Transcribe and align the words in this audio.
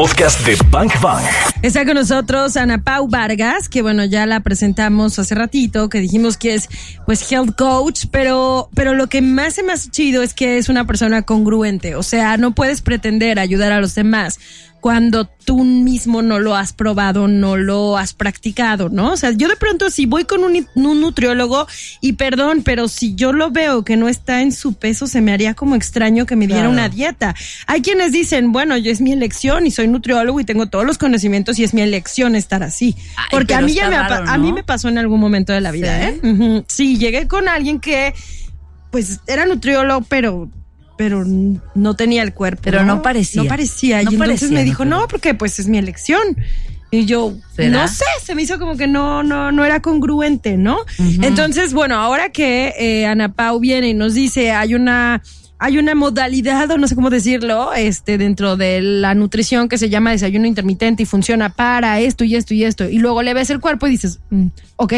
podcast 0.00 0.46
de 0.46 0.56
Bank 0.70 0.98
Bang. 1.02 1.22
Está 1.60 1.84
con 1.84 1.92
nosotros 1.92 2.56
Ana 2.56 2.82
Pau 2.82 3.06
Vargas, 3.06 3.68
que 3.68 3.82
bueno, 3.82 4.02
ya 4.06 4.24
la 4.24 4.40
presentamos 4.40 5.18
hace 5.18 5.34
ratito, 5.34 5.90
que 5.90 6.00
dijimos 6.00 6.38
que 6.38 6.54
es 6.54 6.70
pues 7.04 7.30
health 7.30 7.54
coach, 7.54 8.06
pero, 8.10 8.70
pero 8.74 8.94
lo 8.94 9.08
que 9.08 9.20
más 9.20 9.56
se 9.56 9.62
me 9.62 9.74
hace 9.74 9.90
chido 9.90 10.22
es 10.22 10.32
que 10.32 10.56
es 10.56 10.70
una 10.70 10.86
persona 10.86 11.20
congruente, 11.20 11.96
o 11.96 12.02
sea, 12.02 12.38
no 12.38 12.54
puedes 12.54 12.80
pretender 12.80 13.38
ayudar 13.38 13.72
a 13.72 13.80
los 13.82 13.94
demás 13.94 14.38
cuando 14.80 15.26
tú 15.26 15.64
mismo 15.64 16.22
no 16.22 16.38
lo 16.38 16.54
has 16.56 16.72
probado, 16.72 17.28
no 17.28 17.56
lo 17.56 17.96
has 17.98 18.14
practicado, 18.14 18.88
¿no? 18.88 19.12
O 19.12 19.16
sea, 19.16 19.30
yo 19.32 19.48
de 19.48 19.56
pronto 19.56 19.90
si 19.90 20.06
voy 20.06 20.24
con 20.24 20.42
un, 20.44 20.66
un, 20.74 21.00
nutriólogo 21.00 21.66
y 22.00 22.14
perdón, 22.14 22.62
pero 22.64 22.88
si 22.88 23.14
yo 23.14 23.32
lo 23.32 23.50
veo 23.50 23.84
que 23.84 23.96
no 23.96 24.08
está 24.08 24.42
en 24.42 24.52
su 24.52 24.74
peso, 24.74 25.06
se 25.06 25.20
me 25.20 25.32
haría 25.32 25.54
como 25.54 25.74
extraño 25.74 26.26
que 26.26 26.36
me 26.36 26.46
diera 26.46 26.62
Claro. 26.62 26.72
una 26.72 26.88
dieta. 26.88 27.34
Hay 27.66 27.82
quienes 27.82 28.12
dicen, 28.12 28.52
bueno, 28.52 28.76
yo 28.76 28.90
es 28.90 29.00
mi 29.00 29.12
elección 29.12 29.66
y 29.66 29.70
soy 29.70 29.88
nutriólogo 29.88 30.40
y 30.40 30.44
tengo 30.44 30.66
todos 30.66 30.84
los 30.86 30.98
conocimientos 30.98 31.58
y 31.58 31.64
es 31.64 31.74
mi 31.74 31.82
elección 31.82 32.34
estar 32.36 32.62
así. 32.62 32.94
Ay, 33.16 33.26
Porque 33.30 33.54
a 33.54 33.60
mí 33.60 33.72
ya 33.74 33.88
me, 33.88 33.96
a 33.96 34.38
mí 34.38 34.52
me 34.52 34.62
pasó 34.62 34.88
en 34.88 34.98
algún 34.98 35.20
momento 35.20 35.52
de 35.52 35.60
la 35.60 35.70
vida, 35.72 36.10
¿Sí? 36.10 36.18
¿eh? 36.22 36.64
Sí, 36.68 36.98
llegué 36.98 37.28
con 37.28 37.48
alguien 37.48 37.80
que 37.80 38.14
pues 38.90 39.20
era 39.26 39.46
nutriólogo, 39.46 40.04
pero 40.08 40.48
pero 41.00 41.24
no 41.24 41.96
tenía 41.96 42.22
el 42.22 42.34
cuerpo. 42.34 42.60
Pero 42.62 42.84
no 42.84 43.00
parecía. 43.00 43.42
No 43.42 43.48
parecía. 43.48 44.02
No 44.02 44.10
y 44.10 44.14
entonces 44.16 44.40
parecía 44.40 44.48
me 44.50 44.64
dijo, 44.64 44.84
no, 44.84 45.08
porque 45.08 45.32
pues 45.32 45.58
es 45.58 45.66
mi 45.66 45.78
elección. 45.78 46.20
Y 46.90 47.06
yo, 47.06 47.32
¿Será? 47.56 47.70
no 47.70 47.88
sé, 47.88 48.04
se 48.22 48.34
me 48.34 48.42
hizo 48.42 48.58
como 48.58 48.76
que 48.76 48.86
no, 48.86 49.22
no, 49.22 49.50
no 49.50 49.64
era 49.64 49.80
congruente, 49.80 50.58
¿no? 50.58 50.76
Entonces, 51.22 51.72
bueno, 51.72 51.94
ahora 51.94 52.28
que 52.28 52.74
eh, 52.78 53.06
Ana 53.06 53.32
Pau 53.32 53.60
viene 53.60 53.88
y 53.88 53.94
nos 53.94 54.12
dice, 54.12 54.52
hay 54.52 54.74
una, 54.74 55.22
hay 55.58 55.78
una 55.78 55.94
modalidad, 55.94 56.70
o 56.70 56.76
no 56.76 56.86
sé 56.86 56.96
cómo 56.96 57.08
decirlo, 57.08 57.72
este, 57.72 58.18
dentro 58.18 58.58
de 58.58 58.82
la 58.82 59.14
nutrición 59.14 59.70
que 59.70 59.78
se 59.78 59.88
llama 59.88 60.10
desayuno 60.10 60.46
intermitente 60.46 61.04
y 61.04 61.06
funciona 61.06 61.48
para 61.48 61.98
esto 62.00 62.24
y 62.24 62.36
esto 62.36 62.52
y 62.52 62.64
esto. 62.64 62.86
Y 62.86 62.98
luego 62.98 63.22
le 63.22 63.32
ves 63.32 63.48
el 63.48 63.60
cuerpo 63.60 63.86
y 63.86 63.92
dices, 63.92 64.20
mm, 64.28 64.48
ok, 64.76 64.92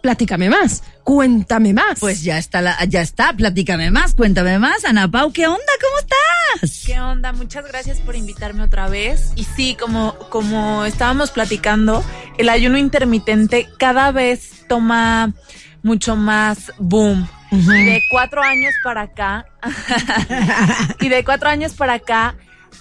platícame 0.00 0.50
más, 0.50 0.82
cuéntame 1.04 1.72
más. 1.72 2.00
Pues 2.00 2.22
ya 2.22 2.38
está, 2.38 2.60
la, 2.60 2.84
ya 2.84 3.00
está, 3.00 3.32
platícame 3.32 3.90
más, 3.90 4.14
cuéntame 4.14 4.58
más, 4.58 4.84
Ana 4.84 5.10
Pau, 5.10 5.32
¿qué 5.32 5.46
onda? 5.46 5.60
¿Cómo 5.80 5.98
estás? 5.98 6.84
¿Qué 6.86 7.00
onda? 7.00 7.32
Muchas 7.32 7.66
gracias 7.66 8.00
por 8.00 8.16
invitarme 8.16 8.62
otra 8.62 8.88
vez. 8.88 9.32
Y 9.36 9.44
sí, 9.44 9.76
como, 9.78 10.14
como 10.30 10.84
estábamos 10.84 11.30
platicando, 11.30 12.04
el 12.38 12.48
ayuno 12.48 12.78
intermitente 12.78 13.68
cada 13.78 14.12
vez 14.12 14.64
toma 14.68 15.32
mucho 15.82 16.16
más 16.16 16.72
boom. 16.78 17.28
Y 17.52 17.66
de 17.66 18.02
cuatro 18.10 18.42
años 18.42 18.72
para 18.84 19.02
acá, 19.02 19.46
y 21.00 21.08
de 21.08 21.24
cuatro 21.24 21.48
años 21.48 21.74
para 21.74 21.94
acá, 21.94 22.36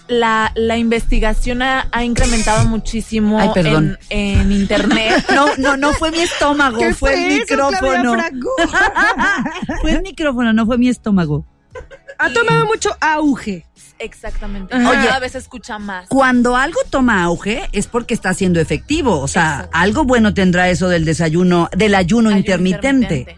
la, 0.07 0.51
la 0.55 0.77
investigación 0.77 1.61
ha, 1.61 1.87
ha 1.91 2.03
incrementado 2.03 2.65
muchísimo 2.65 3.39
Ay. 3.39 3.49
En, 3.55 3.97
en 4.09 4.51
internet. 4.51 5.25
No, 5.33 5.47
no, 5.57 5.77
no 5.77 5.93
fue 5.93 6.11
mi 6.11 6.19
estómago, 6.19 6.77
¿Qué 6.79 6.93
fue, 6.93 7.13
el 7.13 7.39
micrófono. 7.39 8.15
Fue 9.81 9.91
el 9.91 10.01
micrófono, 10.01 10.53
no 10.53 10.65
fue 10.65 10.77
mi 10.77 10.89
estómago. 10.89 11.45
ha 12.17 12.31
tomado 12.31 12.65
mucho 12.65 12.95
auge. 12.99 13.65
Exactamente. 13.99 14.73
Ajá. 14.73 14.89
Oye, 14.89 15.05
cada 15.07 15.19
vez 15.19 15.33
se 15.33 15.37
escucha 15.37 15.77
más. 15.77 16.07
Cuando 16.07 16.55
algo 16.55 16.79
toma 16.89 17.23
auge 17.23 17.67
es 17.73 17.87
porque 17.87 18.13
está 18.13 18.33
siendo 18.33 18.59
efectivo, 18.59 19.19
o 19.19 19.27
sea, 19.27 19.55
Exacto. 19.55 19.69
algo 19.73 20.03
bueno 20.05 20.33
tendrá 20.33 20.69
eso 20.69 20.87
del 20.87 21.05
desayuno, 21.05 21.69
del 21.75 21.95
ayuno, 21.95 22.29
Ayuno 22.29 22.37
intermitente. 22.37 23.37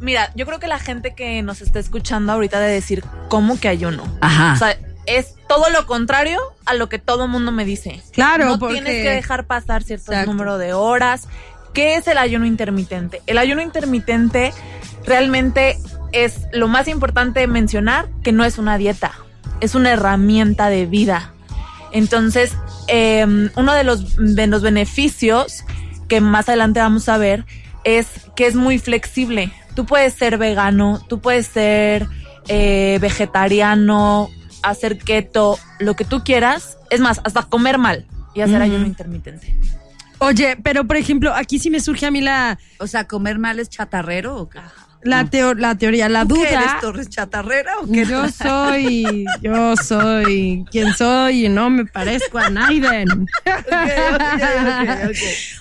Mira, 0.00 0.32
yo 0.34 0.46
creo 0.46 0.58
que 0.58 0.66
la 0.66 0.78
gente 0.80 1.14
que 1.14 1.42
nos 1.42 1.60
está 1.60 1.78
escuchando 1.78 2.32
ahorita 2.32 2.58
de 2.58 2.72
decir, 2.72 3.04
¿cómo 3.28 3.60
que 3.60 3.68
ayuno? 3.68 4.02
Ajá. 4.20 4.54
O 4.54 4.56
sea, 4.56 4.76
es 5.06 5.34
todo 5.48 5.68
lo 5.70 5.86
contrario 5.86 6.40
a 6.64 6.74
lo 6.74 6.88
que 6.88 6.98
todo 6.98 7.28
mundo 7.28 7.52
me 7.52 7.64
dice. 7.64 8.02
Claro, 8.12 8.44
no 8.46 8.58
porque- 8.58 8.74
tienes 8.74 9.02
que 9.02 9.10
dejar 9.10 9.46
pasar 9.46 9.82
cierto 9.82 10.12
Exacto. 10.12 10.30
número 10.32 10.58
de 10.58 10.72
horas. 10.74 11.28
¿Qué 11.74 11.96
es 11.96 12.06
el 12.06 12.18
ayuno 12.18 12.46
intermitente? 12.46 13.22
El 13.26 13.38
ayuno 13.38 13.62
intermitente 13.62 14.52
realmente 15.04 15.78
es 16.12 16.42
lo 16.52 16.68
más 16.68 16.88
importante 16.88 17.46
mencionar 17.46 18.08
que 18.22 18.32
no 18.32 18.44
es 18.44 18.58
una 18.58 18.76
dieta, 18.78 19.12
es 19.60 19.74
una 19.74 19.90
herramienta 19.92 20.68
de 20.68 20.86
vida. 20.86 21.32
Entonces, 21.92 22.52
eh, 22.88 23.50
uno 23.56 23.74
de 23.74 23.84
los, 23.84 24.16
de 24.16 24.46
los 24.46 24.62
beneficios 24.62 25.64
que 26.08 26.20
más 26.20 26.48
adelante 26.48 26.80
vamos 26.80 27.08
a 27.08 27.16
ver 27.18 27.44
es 27.84 28.06
que 28.36 28.46
es 28.46 28.54
muy 28.54 28.78
flexible. 28.78 29.52
Tú 29.74 29.86
puedes 29.86 30.12
ser 30.14 30.36
vegano, 30.38 31.02
tú 31.08 31.20
puedes 31.20 31.46
ser 31.46 32.06
eh, 32.48 32.98
vegetariano, 33.00 34.28
hacer 34.62 34.98
keto, 34.98 35.58
lo 35.78 35.94
que 35.94 36.04
tú 36.04 36.22
quieras. 36.24 36.78
Es 36.90 37.00
más, 37.00 37.20
hasta 37.24 37.42
comer 37.44 37.78
mal 37.78 38.06
y 38.34 38.40
hacer 38.40 38.56
Ujú. 38.56 38.64
ayuno 38.64 38.86
intermitente. 38.86 39.56
Oye, 40.18 40.56
pero 40.62 40.84
por 40.86 40.96
ejemplo, 40.96 41.34
aquí 41.34 41.58
sí 41.58 41.68
me 41.68 41.80
surge 41.80 42.06
a 42.06 42.10
mí 42.10 42.20
la, 42.20 42.58
O 42.78 42.86
sea, 42.86 43.06
comer 43.08 43.38
mal 43.38 43.58
es 43.58 43.68
chatarrero 43.68 44.36
o 44.36 44.48
qué? 44.48 44.60
La, 45.04 45.24
teo- 45.30 45.54
la 45.54 45.76
teoría, 45.76 46.08
la 46.08 46.26
¿Tú 46.26 46.34
qué 46.34 46.48
duda. 46.50 46.60
eres, 46.62 46.80
Torres 46.80 47.08
chatarrera 47.08 47.78
o 47.80 47.86
qué? 47.90 48.04
Yo 48.06 48.28
soy, 48.28 49.24
yo 49.42 49.76
soy 49.76 50.64
quien 50.70 50.92
soy 50.94 51.46
y 51.46 51.48
no 51.48 51.70
me 51.70 51.86
parezco 51.86 52.38
a 52.38 52.50
Naiden. 52.50 53.26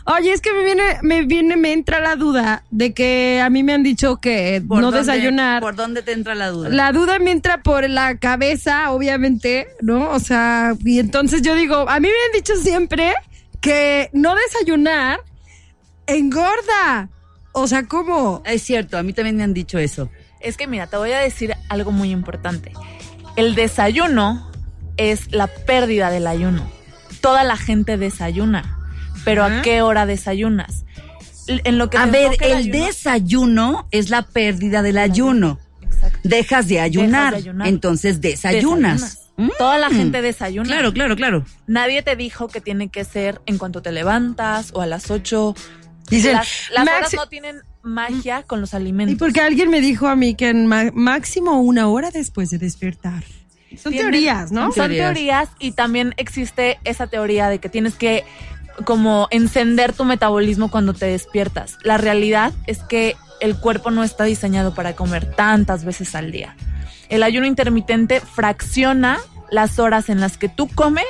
Oye, 0.06 0.34
es 0.34 0.41
que 0.41 0.53
me 0.53 0.63
viene, 0.63 0.84
me 1.02 1.24
viene, 1.24 1.56
me 1.57 1.74
entra 1.74 2.00
la 2.00 2.16
duda 2.16 2.63
de 2.72 2.94
que 2.94 3.41
a 3.44 3.50
mí 3.50 3.63
me 3.63 3.74
han 3.74 3.84
dicho 3.84 4.18
que 4.18 4.62
¿Por 4.68 4.78
no 4.81 4.91
dónde- 4.91 5.00
desayunar. 5.00 5.62
¿Por 5.62 5.75
dónde 5.75 6.02
te 6.02 6.12
entra 6.12 6.35
la 6.35 6.50
duda? 6.50 6.69
La 6.69 6.91
duda 6.91 7.19
me 7.19 7.31
entra 7.31 7.62
por 7.62 7.88
la 7.90 8.18
cabeza, 8.18 8.91
obviamente, 8.91 9.68
¿no? 9.81 10.09
O 10.12 10.19
sea, 10.19 10.73
y 10.84 11.00
entonces 11.00 11.41
yo 11.41 11.56
digo, 11.56 11.90
a 11.90 12.00
mí 12.00 12.08
me 12.08 12.13
han 12.28 12.31
dicho 12.34 12.56
siempre 12.58 13.13
que 13.59 14.09
no 14.13 14.35
desayunar 14.35 15.19
engorda. 16.08 17.09
O 17.54 17.68
sea, 17.68 17.84
¿cómo? 17.84 18.42
Es 18.46 18.62
cierto, 18.64 18.98
a 18.98 19.04
mí 19.04 19.14
también 19.14 19.36
me 19.38 19.44
han 19.44 19.54
dicho 19.54 19.78
eso. 19.78 20.10
Es 20.40 20.58
que 20.58 20.68
mira, 20.68 20.88
te 20.88 20.98
voy 20.98 21.12
a 21.12 21.20
decir 21.20 21.54
algo 21.70 21.92
muy 21.92 22.12
importante. 22.12 22.72
El 23.36 23.56
desayuno 23.56 24.50
es 24.98 25.32
la 25.32 25.48
pérdida 25.48 26.10
del 26.10 26.28
ayuno. 26.28 26.70
Toda 27.22 27.44
la 27.44 27.58
gente 27.58 27.98
desayuna, 27.98 28.78
pero. 29.26 29.44
¿a 29.44 29.62
qué 29.62 29.82
hora 29.82 30.06
desayunas? 30.06 30.86
En 31.48 31.78
lo 31.78 31.90
que 31.90 31.98
A 31.98 32.06
ver, 32.06 32.32
el 32.40 32.54
ayuno- 32.54 32.86
desayuno 32.86 33.88
es 33.92 34.10
la 34.10 34.22
pérdida 34.24 34.82
del 34.82 34.98
ayuno. 34.98 35.60
Exacto. 35.82 36.20
Dejas 36.24 36.68
de 36.68 36.80
ayunar, 36.80 37.36
ayunar. 37.36 37.68
entonces 37.68 38.22
desayunas. 38.22 39.02
Desayunas. 39.02 39.58
Toda 39.58 39.78
la 39.78 39.90
Mm. 39.90 39.94
gente 39.96 40.22
desayuna. 40.22 40.68
Claro, 40.68 40.94
claro, 40.94 41.16
claro. 41.16 41.46
Nadie 41.68 42.02
te 42.04 42.16
dijo 42.16 42.48
que 42.48 42.62
tiene 42.62 42.90
que 42.90 43.04
ser 43.06 43.42
en 43.46 43.58
cuanto 43.58 43.82
te 43.82 43.92
levantas 43.92 44.72
o 44.74 44.82
a 44.82 44.86
las 44.86 45.10
8. 45.12 45.56
Dicen, 46.10 46.34
las 46.34 46.48
las 46.74 46.86
"Maxi- 46.88 46.98
horas 46.98 47.14
no 47.16 47.28
tienen 47.28 47.62
magia 47.84 48.44
con 48.44 48.62
los 48.62 48.74
Y 48.74 48.76
alimentos. 48.76 49.18
porque 49.18 49.42
alguien 49.42 49.70
me 49.70 49.82
dijo 49.82 50.08
a 50.08 50.16
mí 50.16 50.36
que 50.36 50.50
en 50.50 50.68
máximo 50.68 51.62
una 51.62 51.88
hora 51.88 52.12
después 52.12 52.50
de 52.50 52.58
despertar. 52.58 53.24
Son 53.82 53.94
Tienen- 53.94 54.12
teorías, 54.12 54.52
¿no? 54.52 54.64
Son 54.66 54.74
Teorías. 54.74 55.14
teorías 55.14 55.50
y 55.60 55.72
también 55.72 56.14
existe 56.18 56.80
esa 56.84 57.08
teoría 57.08 57.48
de 57.50 57.60
que 57.60 57.70
tienes 57.70 57.96
que 57.96 58.26
como 58.86 59.28
encender 59.32 59.94
tu 59.94 60.04
metabolismo 60.06 60.70
cuando 60.70 60.94
te 60.94 61.06
despiertas. 61.06 61.78
La 61.84 61.98
realidad 61.98 62.52
es 62.68 62.80
que 62.80 63.16
el 63.40 63.56
cuerpo 63.56 63.90
no 63.92 64.04
está 64.04 64.26
diseñado 64.26 64.74
para 64.76 64.94
comer 64.96 65.26
tantas 65.36 65.86
veces 65.86 66.16
al 66.16 66.32
día. 66.32 66.56
El 67.10 67.24
ayuno 67.24 67.46
intermitente 67.48 68.20
fracciona 68.20 69.20
las 69.52 69.80
horas 69.80 70.10
en 70.10 70.20
las 70.20 70.38
que 70.38 70.50
tú 70.50 70.68
comes 70.68 71.06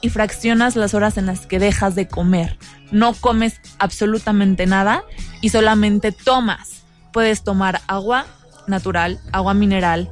y 0.00 0.10
fraccionas 0.10 0.76
las 0.76 0.92
horas 0.94 1.16
en 1.18 1.26
las 1.26 1.46
que 1.46 1.58
dejas 1.58 1.94
de 1.94 2.06
comer. 2.08 2.58
No 2.92 3.14
comes 3.14 3.60
absolutamente 3.78 4.66
nada 4.66 5.04
y 5.40 5.50
solamente 5.50 6.12
tomas. 6.12 6.82
Puedes 7.12 7.42
tomar 7.44 7.80
agua 7.86 8.26
natural, 8.66 9.20
agua 9.32 9.54
mineral, 9.54 10.10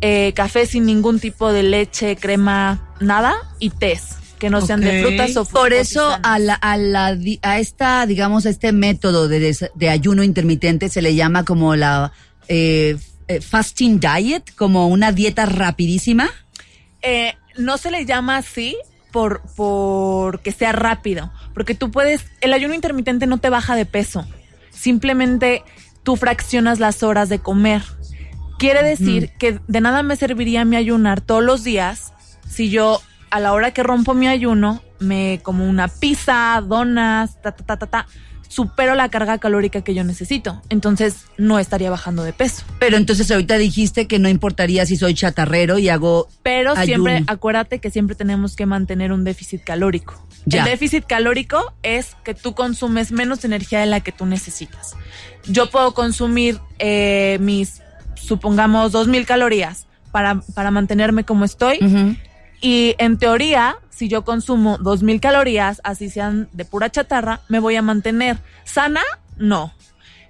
eh, 0.00 0.32
café 0.34 0.66
sin 0.66 0.84
ningún 0.86 1.20
tipo 1.20 1.52
de 1.52 1.62
leche, 1.62 2.16
crema, 2.16 2.94
nada 3.00 3.34
y 3.58 3.70
tés 3.70 4.16
que 4.38 4.50
no 4.50 4.60
sean 4.66 4.80
de 4.80 5.00
frutas 5.00 5.36
o 5.36 5.44
Por 5.46 5.72
eso 5.72 6.18
a 6.22 6.38
la, 6.38 6.54
a 6.54 6.76
la, 6.76 7.14
di- 7.14 7.38
a 7.42 7.60
esta, 7.60 8.04
digamos, 8.04 8.44
a 8.46 8.50
este 8.50 8.72
método 8.72 9.28
de, 9.28 9.38
des- 9.38 9.70
de 9.74 9.88
ayuno 9.88 10.22
intermitente 10.22 10.88
se 10.90 11.00
le 11.00 11.14
llama 11.14 11.44
como 11.44 11.76
la 11.76 12.12
eh, 12.48 12.96
eh, 13.28 13.40
fasting 13.40 14.00
diet, 14.00 14.54
como 14.56 14.88
una 14.88 15.12
dieta 15.12 15.46
rapidísima. 15.46 16.28
Eh, 17.00 17.34
no 17.56 17.78
se 17.78 17.90
le 17.90 18.04
llama 18.04 18.36
así 18.38 18.76
por, 19.14 19.42
por 19.54 20.40
que 20.40 20.50
sea 20.50 20.72
rápido, 20.72 21.30
porque 21.54 21.76
tú 21.76 21.92
puedes, 21.92 22.26
el 22.40 22.52
ayuno 22.52 22.74
intermitente 22.74 23.28
no 23.28 23.38
te 23.38 23.48
baja 23.48 23.76
de 23.76 23.86
peso, 23.86 24.26
simplemente 24.70 25.62
tú 26.02 26.16
fraccionas 26.16 26.80
las 26.80 27.04
horas 27.04 27.28
de 27.28 27.38
comer. 27.38 27.82
Quiere 28.58 28.82
decir 28.82 29.30
que 29.38 29.60
de 29.68 29.80
nada 29.80 30.02
me 30.02 30.16
serviría 30.16 30.64
mi 30.64 30.74
ayunar 30.74 31.20
todos 31.20 31.44
los 31.44 31.62
días 31.62 32.12
si 32.48 32.70
yo 32.70 33.00
a 33.30 33.38
la 33.38 33.52
hora 33.52 33.70
que 33.70 33.84
rompo 33.84 34.14
mi 34.14 34.26
ayuno 34.26 34.82
me 34.98 35.38
como 35.44 35.64
una 35.64 35.86
pizza, 35.86 36.60
donas, 36.66 37.40
ta 37.40 37.52
ta 37.52 37.64
ta 37.64 37.76
ta 37.76 37.86
ta. 37.86 38.06
Supero 38.54 38.94
la 38.94 39.08
carga 39.08 39.38
calórica 39.38 39.80
que 39.82 39.94
yo 39.94 40.04
necesito. 40.04 40.62
Entonces 40.68 41.24
no 41.36 41.58
estaría 41.58 41.90
bajando 41.90 42.22
de 42.22 42.32
peso. 42.32 42.62
Pero 42.78 42.96
entonces 42.96 43.28
ahorita 43.30 43.58
dijiste 43.58 44.06
que 44.06 44.20
no 44.20 44.28
importaría 44.28 44.86
si 44.86 44.96
soy 44.96 45.14
chatarrero 45.14 45.78
y 45.78 45.88
hago. 45.88 46.28
Pero 46.44 46.76
siempre, 46.76 47.24
acuérdate 47.26 47.80
que 47.80 47.90
siempre 47.90 48.14
tenemos 48.14 48.54
que 48.54 48.64
mantener 48.64 49.10
un 49.10 49.24
déficit 49.24 49.64
calórico. 49.64 50.24
Ya. 50.46 50.60
El 50.60 50.70
déficit 50.70 51.04
calórico 51.04 51.74
es 51.82 52.16
que 52.22 52.34
tú 52.34 52.54
consumes 52.54 53.10
menos 53.10 53.44
energía 53.44 53.80
de 53.80 53.86
la 53.86 54.00
que 54.00 54.12
tú 54.12 54.24
necesitas. 54.24 54.94
Yo 55.48 55.68
puedo 55.70 55.92
consumir 55.92 56.60
eh, 56.78 57.38
mis, 57.40 57.82
supongamos, 58.14 58.92
2.000 58.92 59.24
calorías 59.24 59.86
para, 60.12 60.42
para 60.54 60.70
mantenerme 60.70 61.24
como 61.24 61.44
estoy. 61.44 61.80
Y 62.60 62.94
en 62.98 63.18
teoría, 63.18 63.76
si 63.90 64.08
yo 64.08 64.24
consumo 64.24 64.78
2000 64.78 65.20
calorías, 65.20 65.80
así 65.84 66.08
sean 66.10 66.48
de 66.52 66.64
pura 66.64 66.90
chatarra, 66.90 67.40
me 67.48 67.58
voy 67.58 67.76
a 67.76 67.82
mantener 67.82 68.38
sana, 68.64 69.02
no. 69.36 69.72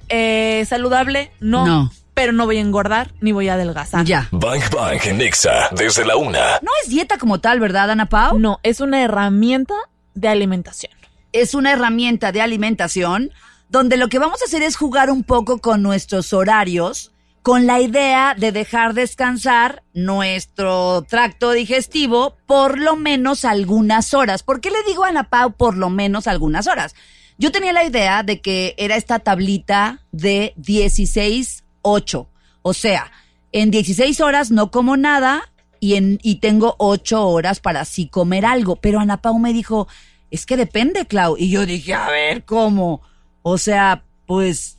Eh, 0.09 0.65
saludable, 0.69 1.31
no. 1.41 1.67
No. 1.67 1.93
Pero 2.15 2.33
no 2.33 2.45
voy 2.47 2.59
a 2.59 2.61
engordar 2.61 3.13
ni 3.21 3.33
voy 3.33 3.49
a 3.49 3.55
adelgazar. 3.55 4.05
Ya. 4.05 4.29
Bang 4.31 4.63
Bang 4.71 5.01
en 5.05 5.19
Nexa 5.19 5.71
desde 5.77 6.05
la 6.05 6.17
una. 6.17 6.59
No 6.63 6.71
es 6.83 6.91
dieta 6.91 7.19
como 7.19 7.41
tal, 7.41 7.59
¿verdad, 7.59 7.91
Ana 7.91 8.07
Pau? 8.07 8.39
No, 8.39 8.61
es 8.63 8.81
una 8.81 9.03
herramienta 9.03 9.75
de 10.15 10.29
alimentación. 10.29 10.93
es 11.33 11.55
una 11.55 11.73
herramienta 11.73 12.31
de 12.31 12.41
alimentación 12.41 13.33
donde 13.69 13.97
lo 13.97 14.09
que 14.09 14.21
vamos 14.21 14.41
a 14.41 14.45
hacer 14.45 14.63
es 14.63 14.77
jugar 14.77 15.11
un 15.11 15.25
poco 15.25 15.59
con 15.59 15.83
nuestros 15.83 16.33
horarios, 16.33 17.11
con 17.45 17.67
la 17.67 17.79
idea 17.79 18.35
de 18.35 18.53
dejar 18.53 18.95
descansar 18.95 19.83
nuestro 19.93 21.03
tracto 21.03 21.51
digestivo 21.51 22.39
por 22.47 22.79
lo 22.79 22.97
menos 22.97 23.45
algunas 23.45 24.15
horas. 24.15 24.43
¿Por 24.43 24.63
qué 24.63 24.71
le 24.71 24.83
digo 24.89 25.05
a 25.05 25.09
Ana 25.09 25.29
Pau 25.29 25.53
por 25.53 25.77
lo 25.77 25.91
menos 25.91 26.27
algunas 26.27 26.67
horas? 26.67 26.95
Yo 27.37 27.53
tenía 27.53 27.75
la 27.75 27.85
idea 27.85 28.23
de 28.23 28.41
que 28.41 28.75
era 28.79 28.97
esta 28.97 29.19
tablita 29.19 30.01
de 30.11 30.55
16-8. 30.57 32.29
O 32.63 32.73
sea, 32.73 33.13
en 33.53 33.71
16 33.71 34.23
horas 34.23 34.51
no 34.51 34.71
como 34.71 34.97
nada 34.97 35.53
y, 35.81 35.97
en, 35.97 36.19
y 36.23 36.37
tengo 36.37 36.77
8 36.79 37.29
horas 37.29 37.61
para 37.61 37.83
así 37.83 38.09
comer 38.09 38.47
algo. 38.47 38.77
Pero 38.77 39.01
Ana 39.01 39.21
Pau 39.21 39.39
me 39.39 39.53
dijo, 39.53 39.87
es 40.31 40.47
que 40.47 40.57
depende, 40.57 41.05
Clau. 41.05 41.37
Y 41.37 41.51
yo 41.51 41.67
dije, 41.67 41.93
a 41.93 42.09
ver, 42.09 42.47
¿cómo? 42.47 43.03
O 43.43 43.59
sea, 43.59 44.03
pues, 44.25 44.79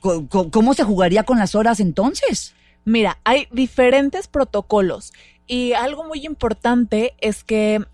¿cómo 0.00 0.74
se 0.74 0.84
jugaría 0.84 1.24
con 1.24 1.38
las 1.38 1.54
horas 1.54 1.80
entonces? 1.80 2.54
Mira, 2.84 3.18
hay 3.24 3.48
diferentes 3.50 4.28
protocolos 4.28 5.12
y 5.46 5.72
algo 5.72 6.04
muy 6.04 6.24
importante 6.24 7.14
es 7.20 7.42
que, 7.42 7.84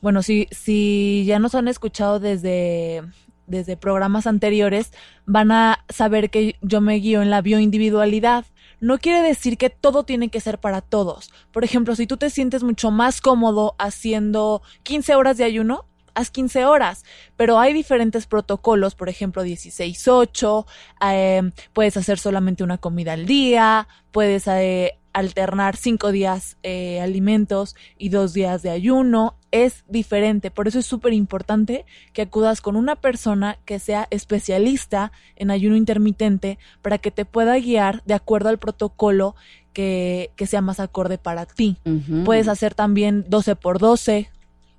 bueno, 0.00 0.22
si, 0.22 0.46
si 0.50 1.24
ya 1.26 1.38
nos 1.38 1.54
han 1.54 1.68
escuchado 1.68 2.20
desde, 2.20 3.02
desde 3.46 3.76
programas 3.76 4.26
anteriores, 4.26 4.92
van 5.26 5.52
a 5.52 5.84
saber 5.88 6.30
que 6.30 6.56
yo 6.60 6.80
me 6.80 6.94
guío 6.96 7.22
en 7.22 7.30
la 7.30 7.40
bioindividualidad. 7.40 8.44
No 8.80 8.98
quiere 8.98 9.22
decir 9.22 9.58
que 9.58 9.70
todo 9.70 10.04
tiene 10.04 10.28
que 10.28 10.40
ser 10.40 10.58
para 10.58 10.80
todos. 10.80 11.30
Por 11.50 11.64
ejemplo, 11.64 11.94
si 11.94 12.06
tú 12.06 12.16
te 12.16 12.30
sientes 12.30 12.62
mucho 12.62 12.90
más 12.90 13.20
cómodo 13.20 13.74
haciendo 13.78 14.62
15 14.82 15.14
horas 15.14 15.36
de 15.36 15.44
ayuno, 15.44 15.86
haz 16.14 16.30
15 16.30 16.64
horas, 16.64 17.04
pero 17.36 17.58
hay 17.58 17.72
diferentes 17.72 18.26
protocolos, 18.26 18.94
por 18.94 19.08
ejemplo, 19.08 19.44
16-8, 19.44 20.66
eh, 21.12 21.50
puedes 21.72 21.96
hacer 21.96 22.18
solamente 22.18 22.64
una 22.64 22.78
comida 22.78 23.12
al 23.12 23.26
día, 23.26 23.88
puedes 24.10 24.46
eh, 24.48 24.98
alternar 25.12 25.76
cinco 25.76 26.10
días 26.10 26.56
eh, 26.62 27.00
alimentos 27.00 27.76
y 27.98 28.08
dos 28.08 28.32
días 28.32 28.62
de 28.62 28.70
ayuno, 28.70 29.36
es 29.50 29.84
diferente, 29.88 30.50
por 30.50 30.68
eso 30.68 30.78
es 30.78 30.86
súper 30.86 31.12
importante 31.12 31.84
que 32.12 32.22
acudas 32.22 32.60
con 32.60 32.76
una 32.76 32.96
persona 32.96 33.58
que 33.64 33.78
sea 33.78 34.08
especialista 34.10 35.12
en 35.36 35.50
ayuno 35.50 35.76
intermitente 35.76 36.58
para 36.80 36.98
que 36.98 37.10
te 37.10 37.24
pueda 37.24 37.58
guiar 37.58 38.02
de 38.04 38.14
acuerdo 38.14 38.48
al 38.48 38.58
protocolo 38.58 39.34
que, 39.74 40.30
que 40.36 40.46
sea 40.46 40.60
más 40.60 40.80
acorde 40.80 41.18
para 41.18 41.46
ti. 41.46 41.76
Puedes 42.24 42.48
hacer 42.48 42.74
también 42.74 43.24
12 43.28 43.56
por 43.56 43.78
12, 43.78 44.30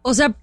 O 0.02 0.14
sea, 0.14 0.36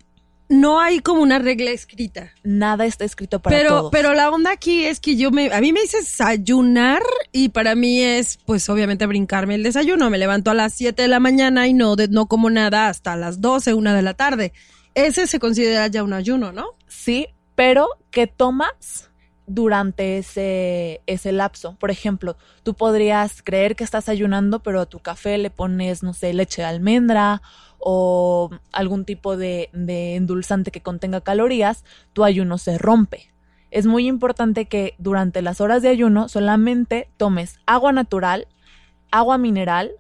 no 0.51 0.81
hay 0.81 0.99
como 0.99 1.23
una 1.23 1.39
regla 1.39 1.71
escrita. 1.71 2.33
nada 2.43 2.85
está 2.85 3.05
escrito 3.05 3.41
para 3.41 3.57
pero, 3.57 3.69
todos. 3.71 3.91
pero 3.93 4.15
la 4.15 4.29
onda 4.31 4.51
aquí 4.51 4.85
es 4.85 5.01
que 5.01 5.17
yo 5.17 5.31
me, 5.31 5.51
a 5.53 5.61
mí 5.61 5.73
me 5.73 5.81
dices 5.81 6.21
ayunar 6.21 7.03
y 7.33 7.49
para 7.51 7.75
mí 7.75 8.03
es, 8.03 8.37
pues 8.45 8.69
obviamente 8.69 9.07
brincarme 9.07 9.55
el 9.55 9.63
desayuno. 9.63 10.11
Me 10.11 10.19
levanto 10.19 10.51
a 10.51 10.55
las 10.55 10.75
7 10.75 11.03
de 11.03 11.09
la 11.09 11.21
mañana 11.21 11.67
y 11.69 11.73
no, 11.73 11.97
de- 11.97 12.09
no 12.09 12.27
como 12.27 12.51
nada 12.51 12.89
hasta 12.89 13.17
las 13.17 13.41
12, 13.41 13.75
una 13.75 13.95
de 13.95 14.03
la 14.03 14.15
tarde. 14.15 14.53
Ese 14.95 15.27
se 15.27 15.39
considera 15.39 15.87
ya 15.87 16.03
un 16.03 16.13
ayuno, 16.13 16.53
¿no? 16.53 16.67
Sí, 16.89 17.29
pero 17.55 17.87
¿qué 18.11 18.27
tomas 18.27 19.09
durante 19.47 20.19
ese, 20.19 21.01
ese 21.07 21.33
lapso? 21.33 21.77
Por 21.79 21.91
ejemplo, 21.93 22.37
tú 22.65 22.75
podrías 22.75 23.43
creer 23.43 23.77
que 23.77 23.85
estás 23.85 24.09
ayunando, 24.09 24.63
pero 24.63 24.81
a 24.81 24.87
tu 24.87 24.99
café 24.99 25.39
le 25.39 25.51
pones, 25.51 26.03
no 26.03 26.13
sé, 26.13 26.33
leche 26.35 26.63
de 26.63 26.69
almendra 26.69 27.41
o 27.81 28.51
algún 28.73 29.05
tipo 29.05 29.37
de, 29.37 29.71
de 29.73 30.15
endulzante 30.17 30.71
que 30.71 30.83
contenga 30.83 31.21
calorías, 31.23 31.85
tu 32.13 32.25
ayuno 32.25 32.59
se 32.59 32.79
rompe. 32.79 33.33
Es 33.71 33.87
muy 33.87 34.07
importante 34.07 34.67
que 34.67 34.95
durante 34.99 35.43
las 35.43 35.61
horas 35.61 35.83
de 35.83 35.89
ayuno 35.89 36.29
solamente 36.29 37.09
tomes 37.17 37.59
agua 37.67 37.93
natural, 37.93 38.47
agua 39.11 39.39
mineral, 39.39 39.93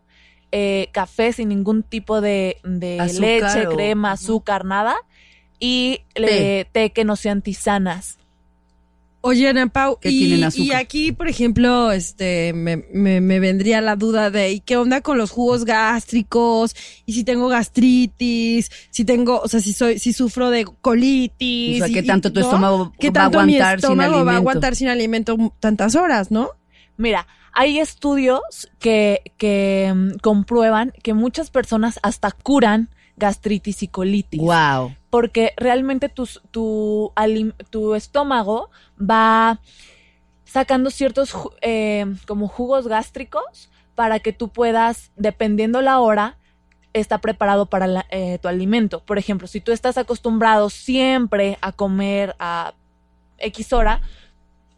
eh, 0.52 0.88
café 0.92 1.32
sin 1.32 1.48
ningún 1.48 1.82
tipo 1.82 2.20
de, 2.20 2.58
leche, 3.20 3.66
o- 3.66 3.70
crema, 3.70 4.12
azúcar, 4.12 4.64
nada. 4.64 4.96
Y 5.58 6.00
Té. 6.14 6.60
eh, 6.60 6.64
té 6.72 6.90
que 6.90 7.04
no 7.04 7.16
sean 7.16 7.42
tisanas. 7.42 8.18
Oye, 9.22 9.48
Ana 9.48 9.66
Pau, 9.66 9.98
y, 10.02 10.18
tienen 10.18 10.44
azúcar. 10.44 10.66
y 10.66 10.72
aquí, 10.72 11.12
por 11.12 11.28
ejemplo, 11.28 11.92
este, 11.92 12.52
me, 12.54 12.78
me, 12.92 13.20
me 13.20 13.38
vendría 13.38 13.80
la 13.82 13.94
duda 13.96 14.30
de, 14.30 14.50
¿y 14.52 14.60
qué 14.60 14.78
onda 14.78 15.02
con 15.02 15.18
los 15.18 15.30
jugos 15.30 15.66
gástricos? 15.66 16.74
Y 17.04 17.12
si 17.12 17.22
tengo 17.24 17.48
gastritis, 17.48 18.70
si 18.90 19.04
tengo, 19.04 19.40
o 19.40 19.48
sea, 19.48 19.60
si 19.60 19.72
soy, 19.72 19.98
si 19.98 20.12
sufro 20.12 20.50
de 20.50 20.64
colitis. 20.64 21.76
O 21.76 21.78
sea, 21.84 21.88
y- 21.88 21.92
¿qué 21.94 22.02
tanto 22.02 22.32
tu 22.32 22.40
¿no? 22.40 22.46
estómago 22.46 22.92
¿Qué 22.98 23.10
va 23.10 23.24
a 23.26 23.30
tanto 23.30 23.42
mi 23.46 23.56
aguantar 23.56 23.80
sin 23.80 23.84
estómago 23.90 24.10
va 24.12 24.16
a 24.16 24.20
alimento? 24.20 24.36
aguantar 24.38 24.74
sin 24.76 24.88
alimento 24.88 25.54
tantas 25.60 25.94
horas, 25.96 26.30
no? 26.30 26.50
Mira, 26.96 27.26
hay 27.52 27.78
estudios 27.78 28.40
que, 28.78 29.20
que 29.36 29.92
mm, 29.94 30.18
comprueban 30.22 30.92
que 31.02 31.12
muchas 31.14 31.50
personas 31.50 31.98
hasta 32.02 32.30
curan 32.30 32.88
gastritis 33.20 33.84
y 33.84 33.88
colitis. 33.88 34.40
Wow. 34.40 34.96
porque 35.10 35.52
realmente 35.56 36.08
tu, 36.08 36.26
tu 37.70 37.94
estómago 37.94 38.70
va 39.00 39.60
sacando 40.44 40.90
ciertos 40.90 41.32
eh, 41.62 42.06
como 42.26 42.48
jugos 42.48 42.88
gástricos 42.88 43.70
para 43.94 44.18
que 44.18 44.32
tú 44.32 44.48
puedas, 44.48 45.10
dependiendo 45.16 45.80
la 45.82 46.00
hora, 46.00 46.36
está 46.92 47.18
preparado 47.18 47.66
para 47.66 47.86
la- 47.86 48.06
eh, 48.10 48.38
tu 48.40 48.48
alimento. 48.48 49.00
Por 49.04 49.18
ejemplo, 49.18 49.46
si 49.46 49.60
tú 49.60 49.70
estás 49.72 49.98
acostumbrado 49.98 50.70
siempre 50.70 51.58
a 51.60 51.70
comer 51.72 52.34
a 52.40 52.74
X 53.38 53.72
hora, 53.72 54.00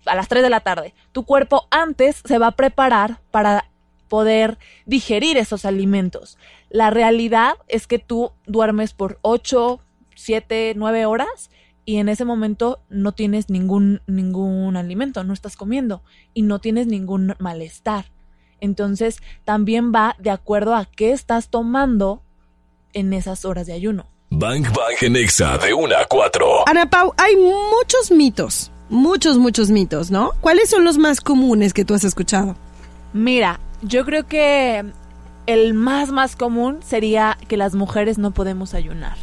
a 0.04 0.14
las 0.14 0.28
3 0.28 0.42
de 0.42 0.50
la 0.50 0.60
tarde, 0.60 0.94
tu 1.12 1.24
cuerpo 1.24 1.68
antes 1.70 2.20
se 2.24 2.38
va 2.38 2.48
a 2.48 2.56
preparar 2.56 3.20
para 3.30 3.64
poder 4.12 4.58
digerir 4.84 5.38
esos 5.38 5.64
alimentos. 5.64 6.36
La 6.68 6.90
realidad 6.90 7.54
es 7.66 7.86
que 7.86 7.98
tú 7.98 8.32
duermes 8.46 8.92
por 8.92 9.18
8, 9.22 9.80
7, 10.14 10.74
9 10.76 11.06
horas 11.06 11.48
y 11.86 11.96
en 11.96 12.10
ese 12.10 12.26
momento 12.26 12.82
no 12.90 13.12
tienes 13.12 13.48
ningún, 13.48 14.02
ningún 14.06 14.76
alimento, 14.76 15.24
no 15.24 15.32
estás 15.32 15.56
comiendo 15.56 16.02
y 16.34 16.42
no 16.42 16.58
tienes 16.58 16.88
ningún 16.88 17.36
malestar. 17.38 18.12
Entonces 18.60 19.22
también 19.46 19.92
va 19.94 20.14
de 20.18 20.28
acuerdo 20.28 20.74
a 20.74 20.84
qué 20.84 21.12
estás 21.12 21.48
tomando 21.48 22.22
en 22.92 23.14
esas 23.14 23.46
horas 23.46 23.66
de 23.66 23.72
ayuno. 23.72 24.10
Bang 24.28 24.64
Bang 24.74 24.96
en 25.00 25.14
Nexa 25.14 25.56
de 25.56 25.72
una 25.72 26.00
a 26.00 26.04
4. 26.04 26.68
Ana 26.68 26.84
Pau, 26.84 27.14
hay 27.16 27.34
muchos 27.36 28.10
mitos, 28.10 28.70
muchos, 28.90 29.38
muchos 29.38 29.70
mitos, 29.70 30.10
¿no? 30.10 30.32
¿Cuáles 30.42 30.68
son 30.68 30.84
los 30.84 30.98
más 30.98 31.22
comunes 31.22 31.72
que 31.72 31.86
tú 31.86 31.94
has 31.94 32.04
escuchado? 32.04 32.56
Mira, 33.14 33.58
yo 33.82 34.04
creo 34.04 34.26
que 34.26 34.84
el 35.46 35.74
más 35.74 36.10
más 36.10 36.36
común 36.36 36.78
sería 36.82 37.36
que 37.48 37.56
las 37.56 37.74
mujeres 37.74 38.18
no 38.18 38.30
podemos 38.30 38.74
ayunar. 38.74 39.16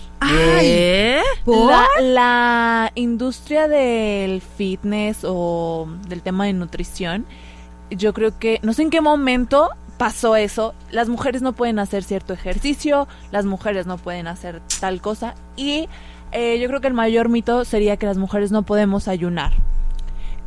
¿Eh? 0.62 1.22
¿por? 1.46 1.72
La, 1.72 1.88
la 2.02 2.92
industria 2.96 3.68
del 3.68 4.42
fitness 4.42 5.20
o 5.24 5.88
del 6.08 6.22
tema 6.22 6.46
de 6.46 6.54
nutrición, 6.54 7.26
yo 7.90 8.14
creo 8.14 8.38
que 8.38 8.60
no 8.62 8.74
sé 8.74 8.84
en 8.84 8.90
qué 8.90 9.02
momento 9.02 9.70
pasó 9.98 10.36
eso. 10.36 10.74
Las 10.92 11.10
mujeres 11.10 11.42
no 11.42 11.54
pueden 11.54 11.80
hacer 11.80 12.04
cierto 12.04 12.34
ejercicio, 12.34 13.08
las 13.32 13.46
mujeres 13.46 13.88
no 13.88 13.98
pueden 13.98 14.28
hacer 14.28 14.62
tal 14.80 15.02
cosa 15.02 15.36
y 15.56 15.88
eh, 16.32 16.60
yo 16.60 16.68
creo 16.68 16.82
que 16.82 16.88
el 16.88 16.94
mayor 16.94 17.30
mito 17.30 17.66
sería 17.66 17.98
que 17.98 18.06
las 18.06 18.18
mujeres 18.18 18.52
no 18.52 18.64
podemos 18.64 19.08
ayunar. 19.08 19.54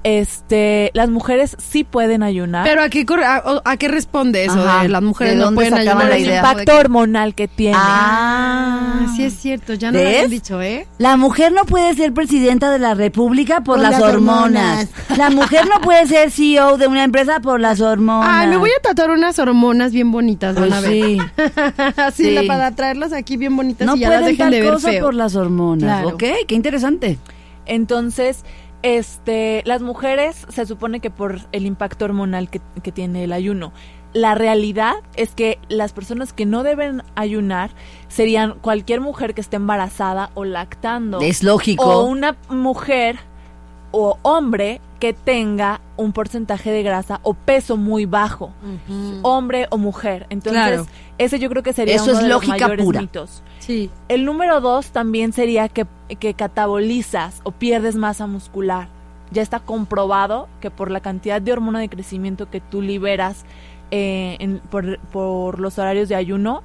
Este, 0.04 0.90
las 0.94 1.08
mujeres 1.08 1.56
sí 1.58 1.84
pueden 1.84 2.22
ayunar. 2.22 2.64
Pero 2.64 2.82
¿a 2.82 2.88
qué, 2.88 3.06
a, 3.24 3.42
a 3.64 3.76
qué 3.76 3.88
responde 3.88 4.44
eso 4.44 4.60
Ajá. 4.60 4.82
de 4.82 4.88
las 4.88 5.02
mujeres 5.02 5.34
¿De 5.34 5.38
no 5.38 5.44
dónde 5.46 5.56
pueden 5.56 5.74
ayudar? 5.74 6.08
la 6.08 6.16
el 6.16 6.22
idea? 6.24 6.36
impacto 6.38 6.76
hormonal 6.76 7.34
que 7.34 7.48
tiene. 7.48 7.76
Ah, 7.78 8.98
Ah, 9.04 9.06
sí 9.16 9.24
es 9.24 9.34
cierto, 9.34 9.74
ya 9.74 9.90
no 9.90 9.98
lo 9.98 10.06
habían 10.06 10.30
dicho, 10.30 10.60
¿eh? 10.62 10.86
La 10.98 11.16
mujer 11.16 11.52
no 11.52 11.64
puede 11.64 11.94
ser 11.94 12.12
presidenta 12.12 12.70
de 12.70 12.78
la 12.78 12.94
república 12.94 13.56
por, 13.62 13.76
Por 13.76 13.78
las, 13.80 13.92
las 13.92 14.02
hormonas. 14.02 14.88
La 15.16 15.30
mujer 15.30 15.66
no 15.68 15.80
puede 15.80 16.06
ser 16.06 16.30
CEO 16.30 16.78
de 16.78 16.86
una 16.86 17.04
empresa 17.04 17.40
por 17.40 17.60
las 17.60 17.80
hormonas. 17.80 18.28
Ay, 18.30 18.48
me 18.48 18.56
voy 18.56 18.70
a 18.70 18.80
tatuar 18.82 19.10
unas 19.10 19.38
hormonas 19.38 19.92
bien 19.92 20.10
bonitas, 20.10 20.54
van 20.54 20.68
Pues 20.68 20.72
a 20.72 20.80
ver. 20.80 20.90
sí. 20.92 21.18
Así, 21.96 22.24
Sí. 22.24 22.30
la- 22.30 22.42
para 22.46 22.70
traerlas 22.74 23.12
aquí 23.12 23.36
bien 23.36 23.56
bonitas 23.56 23.86
No 23.86 23.96
y 23.96 24.00
ya 24.00 24.08
las 24.10 24.20
dejen 24.22 24.38
tal 24.38 24.50
de 24.50 24.60
ver 24.62 24.72
cosa 24.74 24.90
feo. 24.90 25.04
por 25.04 25.14
las 25.14 25.34
hormonas. 25.36 25.82
Claro. 26.02 26.08
Ok, 26.16 26.24
qué 26.46 26.54
interesante. 26.54 27.18
Entonces, 27.66 28.44
este, 28.82 29.62
las 29.64 29.82
mujeres 29.82 30.46
se 30.48 30.66
supone 30.66 31.00
que 31.00 31.10
por 31.10 31.40
el 31.52 31.66
impacto 31.66 32.04
hormonal 32.04 32.50
que, 32.50 32.60
que 32.82 32.92
tiene 32.92 33.24
el 33.24 33.32
ayuno. 33.32 33.72
La 34.12 34.34
realidad 34.34 34.96
es 35.16 35.34
que 35.34 35.58
las 35.68 35.92
personas 35.92 36.32
que 36.34 36.44
no 36.44 36.62
deben 36.62 37.02
ayunar 37.14 37.70
serían 38.08 38.58
cualquier 38.60 39.00
mujer 39.00 39.32
que 39.32 39.40
esté 39.40 39.56
embarazada 39.56 40.30
o 40.34 40.44
lactando. 40.44 41.20
Es 41.20 41.42
lógico. 41.42 41.84
O 41.84 42.04
una 42.04 42.36
mujer 42.50 43.18
o 43.90 44.18
hombre 44.22 44.80
que 45.02 45.12
tenga 45.12 45.80
un 45.96 46.12
porcentaje 46.12 46.70
de 46.70 46.84
grasa 46.84 47.18
o 47.24 47.34
peso 47.34 47.76
muy 47.76 48.06
bajo. 48.06 48.52
Hombre 49.22 49.66
o 49.70 49.76
mujer. 49.76 50.26
Entonces, 50.30 50.62
Claro. 50.62 50.86
ese 51.18 51.40
yo 51.40 51.48
creo 51.48 51.64
que 51.64 51.72
sería 51.72 51.96
Eso 51.96 52.04
uno 52.04 52.12
es 52.12 52.18
de 52.20 52.28
los 52.28 52.36
lógica 52.36 52.66
mayores 52.68 52.84
pura. 52.84 53.00
mitos. 53.00 53.42
Sí. 53.58 53.90
El 54.08 54.24
número 54.24 54.60
dos 54.60 54.92
también 54.92 55.32
sería 55.32 55.68
que, 55.68 55.86
que 56.20 56.34
catabolizas 56.34 57.40
o 57.42 57.50
pierdes 57.50 57.96
masa 57.96 58.28
muscular. 58.28 58.86
Ya 59.32 59.42
está 59.42 59.58
comprobado 59.58 60.46
que 60.60 60.70
por 60.70 60.88
la 60.92 61.00
cantidad 61.00 61.42
de 61.42 61.52
hormona 61.52 61.80
de 61.80 61.88
crecimiento 61.88 62.48
que 62.48 62.60
tú 62.60 62.80
liberas 62.80 63.44
eh, 63.90 64.36
en- 64.38 64.60
por, 64.70 65.00
por 65.10 65.58
los 65.58 65.78
horarios 65.80 66.08
de 66.08 66.14
ayuno, 66.14 66.62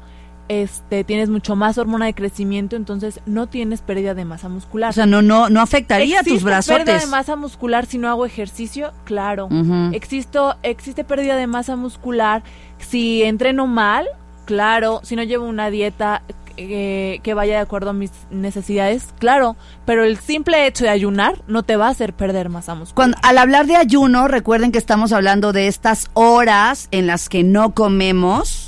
este, 0.49 1.03
tienes 1.03 1.29
mucho 1.29 1.55
más 1.55 1.77
hormona 1.77 2.05
de 2.05 2.13
crecimiento, 2.13 2.75
entonces 2.75 3.19
no 3.25 3.47
tienes 3.47 3.81
pérdida 3.81 4.13
de 4.13 4.25
masa 4.25 4.49
muscular. 4.49 4.89
O 4.89 4.93
sea, 4.93 5.05
no, 5.05 5.21
no, 5.21 5.49
no 5.49 5.61
afectaría 5.61 6.19
tus 6.23 6.33
¿Existe 6.33 6.45
pérdida 6.45 6.77
de 6.77 6.83
brazotes. 6.83 7.09
masa 7.09 7.35
muscular 7.35 7.85
si 7.85 7.97
no 7.97 8.09
hago 8.09 8.25
ejercicio? 8.25 8.91
Claro. 9.03 9.49
Existo, 9.93 10.55
existe 10.63 11.03
pérdida 11.03 11.35
de 11.35 11.47
masa 11.47 11.75
muscular 11.75 12.43
si 12.77 13.23
entreno 13.23 13.67
mal, 13.67 14.07
claro, 14.45 15.01
si 15.03 15.15
no 15.15 15.23
llevo 15.23 15.45
una 15.45 15.69
dieta 15.69 16.23
eh, 16.59 17.19
que 17.21 17.33
vaya 17.35 17.53
de 17.53 17.59
acuerdo 17.59 17.91
a 17.91 17.93
mis 17.93 18.11
necesidades, 18.31 19.13
claro, 19.19 19.55
pero 19.85 20.03
el 20.03 20.17
simple 20.17 20.65
hecho 20.65 20.85
de 20.85 20.89
ayunar 20.89 21.43
no 21.47 21.61
te 21.61 21.75
va 21.75 21.87
a 21.87 21.91
hacer 21.91 22.13
perder 22.13 22.49
masa 22.49 22.73
muscular. 22.73 22.95
Cuando, 22.95 23.17
al 23.21 23.37
hablar 23.37 23.67
de 23.67 23.75
ayuno, 23.75 24.27
recuerden 24.27 24.71
que 24.71 24.79
estamos 24.79 25.11
hablando 25.11 25.53
de 25.53 25.67
estas 25.67 26.09
horas 26.13 26.87
en 26.89 27.05
las 27.05 27.29
que 27.29 27.43
no 27.43 27.75
comemos 27.75 28.66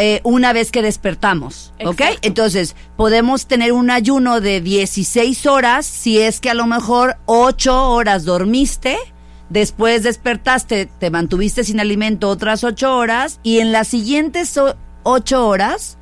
eh, 0.00 0.20
una 0.24 0.52
vez 0.52 0.70
que 0.70 0.82
despertamos, 0.82 1.72
¿ok? 1.84 2.00
Exacto. 2.00 2.18
Entonces, 2.22 2.76
podemos 2.96 3.46
tener 3.46 3.72
un 3.72 3.90
ayuno 3.90 4.40
de 4.40 4.60
16 4.60 5.46
horas 5.46 5.86
si 5.86 6.18
es 6.18 6.40
que 6.40 6.50
a 6.50 6.54
lo 6.54 6.66
mejor 6.66 7.16
8 7.26 7.90
horas 7.90 8.24
dormiste, 8.24 8.96
después 9.48 10.02
despertaste, 10.02 10.86
te 10.86 11.10
mantuviste 11.10 11.64
sin 11.64 11.80
alimento 11.80 12.28
otras 12.28 12.64
8 12.64 12.96
horas 12.96 13.40
y 13.42 13.58
en 13.60 13.72
las 13.72 13.88
siguientes 13.88 14.58
8 15.02 15.46
horas 15.46 15.96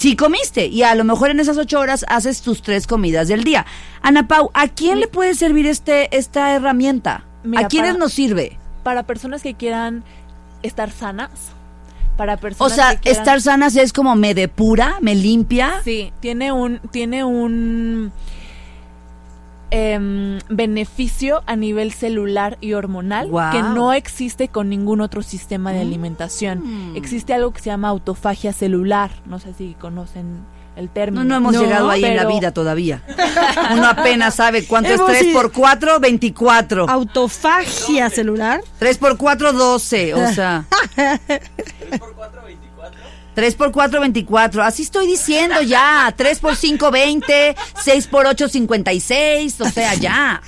Sí 0.00 0.16
comiste 0.16 0.66
y 0.66 0.82
a 0.82 0.94
lo 0.94 1.04
mejor 1.04 1.28
en 1.28 1.40
esas 1.40 1.58
ocho 1.58 1.78
horas 1.78 2.06
haces 2.08 2.40
tus 2.40 2.62
tres 2.62 2.86
comidas 2.86 3.28
del 3.28 3.44
día. 3.44 3.66
Ana 4.00 4.26
Pau, 4.26 4.50
¿a 4.54 4.66
quién 4.66 4.98
le 4.98 5.08
puede 5.08 5.34
servir 5.34 5.66
este 5.66 6.16
esta 6.16 6.54
herramienta? 6.54 7.26
Mira, 7.44 7.66
¿A 7.66 7.68
quiénes 7.68 7.90
para- 7.90 7.98
nos 7.98 8.14
sirve? 8.14 8.58
Para 8.82 9.02
personas 9.02 9.42
que 9.42 9.52
quieran 9.52 10.02
estar 10.62 10.90
sanas, 10.90 11.30
para 12.20 12.38
O 12.58 12.68
sea, 12.68 12.96
que 12.96 13.00
quieran- 13.00 13.18
estar 13.22 13.40
sanas 13.40 13.76
es 13.76 13.94
como 13.94 14.14
me 14.14 14.34
depura, 14.34 14.98
me 15.00 15.14
limpia. 15.14 15.80
Sí, 15.84 16.12
tiene 16.20 16.52
un, 16.52 16.78
tiene 16.90 17.24
un 17.24 18.12
em, 19.70 20.38
beneficio 20.50 21.42
a 21.46 21.56
nivel 21.56 21.92
celular 21.92 22.58
y 22.60 22.74
hormonal 22.74 23.30
que 23.52 23.62
no 23.62 23.94
existe 23.94 24.48
con 24.48 24.68
ningún 24.68 25.00
otro 25.00 25.22
sistema 25.22 25.72
de 25.72 25.80
alimentación. 25.80 26.90
Mm. 26.92 26.96
Existe 26.96 27.32
algo 27.32 27.52
que 27.54 27.60
se 27.60 27.70
llama 27.70 27.88
autofagia 27.88 28.52
celular. 28.52 29.10
No 29.24 29.38
sé 29.38 29.54
si 29.54 29.72
conocen 29.80 30.40
el 30.76 30.88
término. 30.88 31.24
No, 31.24 31.28
no 31.30 31.36
hemos 31.36 31.52
No, 31.54 31.62
llegado 31.62 31.90
ahí 31.90 32.04
en 32.04 32.16
la 32.16 32.22
pero- 32.22 32.34
vida 32.34 32.52
todavía. 32.52 33.02
Uno 33.72 33.86
apenas 33.88 34.34
sabe 34.36 34.64
cuánto 34.66 34.88
es 34.90 34.96
Hemos 34.96 35.10
3 35.10 35.22
ido- 35.24 35.32
por 35.34 35.52
4, 35.52 36.00
24. 36.00 36.88
Autofagia 36.88 38.08
celular. 38.10 38.62
3 38.78 38.98
por 38.98 39.16
4, 39.16 39.52
12. 39.52 40.14
O 40.14 40.32
sea. 40.32 40.64
3 43.34 43.54
por 43.54 43.72
4, 43.72 44.00
24. 44.00 44.62
Así 44.62 44.82
estoy 44.82 45.06
diciendo 45.06 45.60
ya. 45.62 46.12
3 46.16 46.38
por 46.40 46.56
5, 46.56 46.90
20. 46.90 47.56
6 47.82 48.06
por 48.06 48.26
8, 48.26 48.48
56. 48.48 49.60
O 49.60 49.70
sea, 49.70 49.94
ya. 49.94 50.42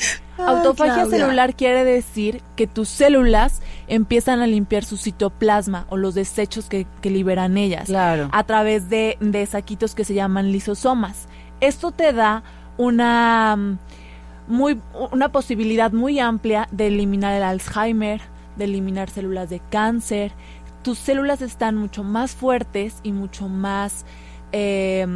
Autofagia 0.46 0.94
Claudia. 0.94 1.18
celular 1.18 1.54
quiere 1.54 1.84
decir 1.84 2.42
que 2.56 2.66
tus 2.66 2.88
células 2.88 3.60
empiezan 3.88 4.40
a 4.40 4.46
limpiar 4.46 4.84
su 4.84 4.96
citoplasma 4.96 5.86
o 5.88 5.96
los 5.96 6.14
desechos 6.14 6.68
que, 6.68 6.86
que 7.00 7.10
liberan 7.10 7.56
ellas 7.58 7.86
Claro. 7.86 8.28
a 8.32 8.44
través 8.44 8.88
de, 8.88 9.16
de 9.20 9.44
saquitos 9.46 9.94
que 9.94 10.04
se 10.04 10.14
llaman 10.14 10.52
lisosomas. 10.52 11.28
Esto 11.60 11.92
te 11.92 12.12
da 12.12 12.42
una, 12.76 13.54
mm, 13.56 13.78
muy, 14.48 14.80
una 15.12 15.30
posibilidad 15.30 15.92
muy 15.92 16.18
amplia 16.18 16.68
de 16.72 16.88
eliminar 16.88 17.34
el 17.34 17.42
Alzheimer, 17.42 18.20
de 18.56 18.64
eliminar 18.64 19.10
células 19.10 19.48
de 19.50 19.60
cáncer. 19.70 20.32
Tus 20.82 20.98
células 20.98 21.42
están 21.42 21.76
mucho 21.76 22.02
más 22.02 22.32
fuertes 22.32 22.96
y 23.02 23.12
mucho 23.12 23.48
más 23.48 24.04
eh, 24.52 25.06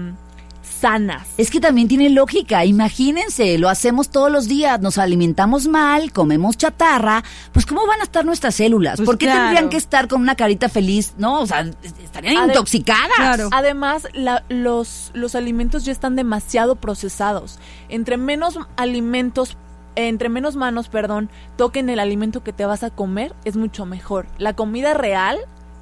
sanas. 0.67 1.27
Es 1.39 1.51
que 1.51 1.61
también 1.61 1.89
tiene 1.89 2.11
lógica, 2.11 2.65
imagínense, 2.65 3.57
lo 3.59 3.69
hacemos 3.69 4.11
todos 4.11 4.31
los 4.31 4.49
días, 4.49 4.81
nos 4.81 4.99
alimentamos 4.99 5.67
mal, 5.69 6.13
comemos 6.13 6.57
chatarra, 6.57 7.23
pues 7.53 7.67
¿cómo 7.67 7.87
van 7.87 8.01
a 8.01 8.05
estar 8.05 8.25
nuestras 8.25 8.55
células? 8.55 8.97
Pues 8.97 9.07
¿Por 9.07 9.19
qué 9.19 9.27
claro. 9.27 9.41
tendrían 9.45 9.69
que 9.71 9.77
estar 9.77 10.09
con 10.09 10.21
una 10.21 10.35
carita 10.35 10.69
feliz? 10.69 11.15
No, 11.19 11.41
o 11.41 11.47
sea, 11.47 11.71
estarían 12.03 12.49
intoxicadas. 12.49 13.11
Claro. 13.17 13.49
Además, 13.53 14.09
la- 14.13 14.45
los, 14.49 15.11
los 15.15 15.35
alimentos 15.35 15.85
ya 15.85 15.93
están 15.93 16.17
demasiado 16.17 16.77
procesados. 16.77 17.59
Entre 17.89 18.17
menos 18.17 18.59
alimentos, 18.77 19.57
entre 19.95 20.29
menos 20.29 20.57
manos, 20.57 20.89
perdón, 20.89 21.31
toquen 21.57 21.89
el 21.89 22.01
alimento 22.01 22.43
que 22.43 22.53
te 22.53 22.67
vas 22.67 22.83
a 22.83 22.91
comer, 22.91 23.35
es 23.45 23.57
mucho 23.57 23.87
mejor. 23.87 24.27
La 24.39 24.55
comida 24.55 24.95
real 24.95 25.39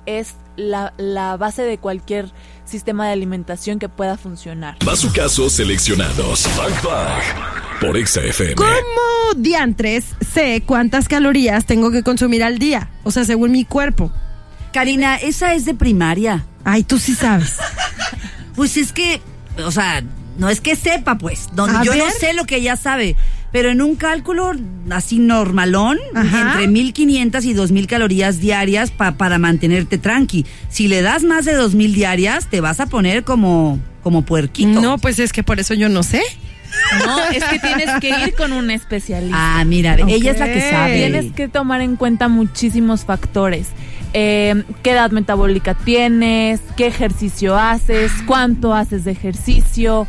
es 0.07 0.35
la, 0.57 0.93
la 0.97 1.37
base 1.37 1.63
de 1.63 1.79
cualquier 1.79 2.31
sistema 2.65 3.07
de 3.07 3.13
alimentación 3.13 3.79
que 3.79 3.89
pueda 3.89 4.17
funcionar. 4.17 4.77
Bazucazos 4.85 5.55
seleccionados. 5.55 6.49
Bang 6.57 6.83
Bang. 6.83 7.23
Por 7.81 7.97
Exa 7.97 8.23
FM. 8.23 8.55
¿Cómo 8.55 9.35
diantres 9.37 10.05
sé 10.33 10.63
cuántas 10.65 11.09
calorías 11.09 11.67
tengo 11.67 11.91
que 11.91 12.03
consumir 12.03 12.43
al 12.43 12.59
día? 12.59 12.89
O 13.03 13.11
sea, 13.11 13.25
según 13.25 13.51
mi 13.53 13.65
cuerpo. 13.65 14.13
Karina, 14.73 15.17
esa 15.17 15.55
es 15.55 15.65
de 15.65 15.75
primaria. 15.75 16.47
Ay, 16.65 16.83
tú 16.83 16.99
sí 16.99 17.15
sabes. 17.15 17.57
Pues 18.55 18.77
es 18.77 18.93
que, 18.93 19.21
o 19.65 19.71
sea, 19.71 20.03
no 20.39 20.49
es 20.49 20.61
que 20.61 20.77
sepa, 20.77 21.19
pues. 21.19 21.49
A 21.57 21.83
yo 21.85 21.95
no 21.95 22.11
sé 22.11 22.33
lo 22.33 22.45
que 22.45 22.57
ella 22.57 22.77
sabe. 22.77 23.17
Pero 23.55 23.71
en 23.71 23.81
un 23.81 23.95
cálculo 23.95 24.51
así 24.91 25.21
normalón, 25.21 25.97
Ajá. 26.13 26.55
entre 26.55 26.67
1500 26.67 27.45
y 27.45 27.53
2000 27.53 27.87
calorías 27.87 28.41
diarias 28.41 28.91
pa- 28.91 29.13
para 29.13 29.39
mantenerte 29.39 29.97
tranqui. 29.97 30.45
Si 30.69 30.89
le 30.89 31.03
das 31.03 31.23
más 31.23 31.45
de 31.45 31.55
2000 31.55 31.95
diarias, 31.95 32.51
te 32.51 32.61
vas 32.61 32.81
a 32.81 32.87
poner 32.87 33.23
como, 33.23 33.79
como 34.03 34.23
puerquito. 34.23 34.81
No, 34.81 34.99
pues 34.99 35.21
es 35.21 35.33
que 35.33 35.45
por 35.45 35.61
eso 35.61 35.73
yo 35.73 35.89
no 35.89 36.03
sé. 36.03 36.21
No, 37.07 37.23
es 37.29 37.45
que 37.45 37.61
tienes 37.61 37.89
que 38.01 38.09
ir 38.09 38.35
con 38.35 38.53
un 38.53 38.73
especialista. 38.73 39.37
Ah, 39.61 39.65
mira, 39.65 39.97
ella 40.09 40.33
es 40.33 40.41
la 40.41 40.53
que 40.53 40.71
sabe. 40.73 40.97
Tienes 40.97 41.33
que 41.33 41.47
tomar 41.47 41.81
en 41.81 41.95
cuenta 41.95 42.27
muchísimos 42.27 43.05
factores. 43.05 43.69
Eh, 44.15 44.65
¿Qué 44.83 44.91
edad 44.91 45.13
metabólica 45.13 45.75
tienes? 45.75 46.61
¿Qué 46.77 46.89
ejercicio 46.89 47.57
haces? 47.57 48.11
¿Cuánto 48.27 48.75
haces 48.75 49.05
de 49.05 49.13
ejercicio? 49.13 50.09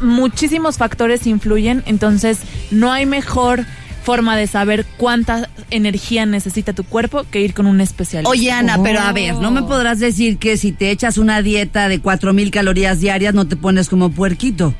Muchísimos 0.00 0.78
factores 0.78 1.26
influyen, 1.26 1.82
entonces 1.84 2.38
no 2.70 2.92
hay 2.92 3.06
mejor 3.06 3.64
forma 4.02 4.36
de 4.36 4.46
saber 4.46 4.86
cuánta 4.96 5.48
energía 5.70 6.24
necesita 6.24 6.72
tu 6.72 6.84
cuerpo 6.84 7.24
que 7.30 7.40
ir 7.42 7.52
con 7.52 7.66
un 7.66 7.80
especialista. 7.80 8.30
Oye, 8.30 8.50
Ana, 8.50 8.82
pero 8.82 9.00
a 9.00 9.12
ver, 9.12 9.34
no 9.34 9.50
me 9.50 9.62
podrás 9.62 9.98
decir 10.00 10.38
que 10.38 10.56
si 10.56 10.72
te 10.72 10.90
echas 10.90 11.18
una 11.18 11.42
dieta 11.42 11.88
de 11.88 12.00
4000 12.00 12.50
calorías 12.50 13.00
diarias 13.00 13.34
no 13.34 13.46
te 13.46 13.56
pones 13.56 13.88
como 13.88 14.10
puerquito. 14.10 14.74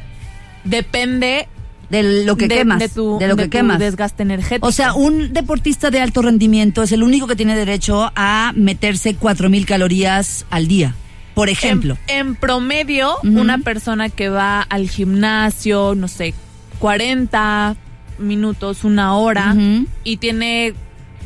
Depende 0.64 1.48
De 1.90 2.24
lo 2.24 2.36
que 2.36 2.48
de, 2.48 2.56
quemas. 2.56 2.78
de 2.78 2.88
tu, 2.88 3.18
de 3.18 3.28
lo 3.28 3.36
de 3.36 3.42
que 3.44 3.48
tu 3.48 3.50
quemas. 3.58 3.78
desgaste 3.78 4.22
energético. 4.22 4.66
O 4.66 4.72
sea, 4.72 4.94
un 4.94 5.32
deportista 5.32 5.90
de 5.90 6.00
alto 6.00 6.22
rendimiento 6.22 6.82
es 6.82 6.92
el 6.92 7.02
único 7.02 7.26
que 7.26 7.36
tiene 7.36 7.56
derecho 7.56 8.12
a 8.16 8.52
meterse 8.56 9.14
4000 9.14 9.66
calorías 9.66 10.46
al 10.50 10.68
día, 10.68 10.94
por 11.34 11.48
ejemplo. 11.48 11.98
En, 12.06 12.28
en 12.28 12.34
promedio, 12.36 13.16
una 13.22 13.58
persona 13.58 14.08
que 14.08 14.28
va 14.28 14.62
al 14.62 14.88
gimnasio, 14.88 15.94
no 15.94 16.08
sé, 16.08 16.34
40, 16.80 17.76
minutos, 18.18 18.84
una 18.84 19.14
hora, 19.14 19.54
y 20.02 20.16
tiene 20.16 20.74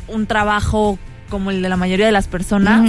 un 0.07 0.27
trabajo 0.27 0.99
como 1.29 1.49
el 1.49 1.61
de 1.61 1.69
la 1.69 1.77
mayoría 1.77 2.05
de 2.05 2.11
las 2.11 2.27
personas, 2.27 2.87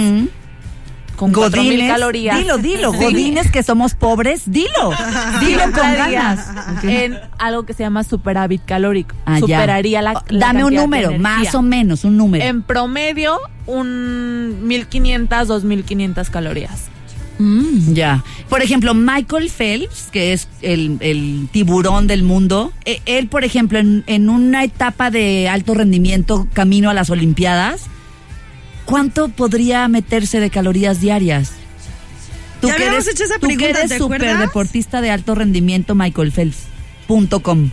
con 1.15 1.33
4000 1.33 1.71
Godines. 1.71 1.91
calorías. 1.91 2.37
Dilo, 2.37 2.57
dilo. 2.59 2.91
Sí. 2.91 2.97
Godines 2.99 3.51
que 3.51 3.63
somos 3.63 3.95
pobres, 3.95 4.43
dilo. 4.51 4.91
Dilo 5.39 5.63
con 5.63 5.73
ganas. 5.73 6.47
En 6.83 7.19
algo 7.39 7.65
que 7.65 7.73
se 7.73 7.81
llama 7.81 8.03
superávit 8.03 8.63
calórico. 8.65 9.15
Ah. 9.25 9.39
Superaría 9.39 10.03
la, 10.03 10.23
la 10.29 10.47
Dame 10.47 10.63
un 10.63 10.75
número, 10.75 11.17
más 11.17 11.55
o 11.55 11.63
menos, 11.63 12.03
un 12.03 12.17
número. 12.17 12.45
En 12.45 12.61
promedio, 12.61 13.39
un 13.65 14.67
1500, 14.67 15.47
2500 15.47 16.29
calorías. 16.29 16.89
Mm. 17.39 17.93
Ya. 17.93 18.23
Por 18.49 18.61
ejemplo, 18.61 18.93
Michael 18.93 19.49
Phelps, 19.49 20.09
que 20.11 20.33
es 20.33 20.47
el, 20.61 20.97
el 21.01 21.47
tiburón 21.51 22.07
del 22.07 22.23
mundo, 22.23 22.73
eh, 22.85 23.01
él, 23.05 23.27
por 23.27 23.43
ejemplo, 23.43 23.79
en, 23.79 24.03
en 24.07 24.29
una 24.29 24.63
etapa 24.63 25.11
de 25.11 25.49
alto 25.49 25.73
rendimiento 25.73 26.47
camino 26.53 26.89
a 26.89 26.93
las 26.93 27.09
Olimpiadas, 27.09 27.83
¿cuánto 28.85 29.29
podría 29.29 29.87
meterse 29.87 30.39
de 30.39 30.49
calorías 30.49 30.99
diarias? 31.01 31.51
Ya 32.61 32.73
habíamos 32.73 33.07
hecho 33.07 33.23
esa 33.23 33.37
tú 33.39 33.47
que 33.47 33.69
eres 33.69 33.89
¿te 33.89 33.97
super 33.97 34.39
deportista 34.39 35.01
de 35.01 35.11
alto 35.11 35.35
rendimiento, 35.35 35.95
Michael 35.95 36.31
Phelps. 36.31 36.63
Punto 37.07 37.41
com. 37.41 37.69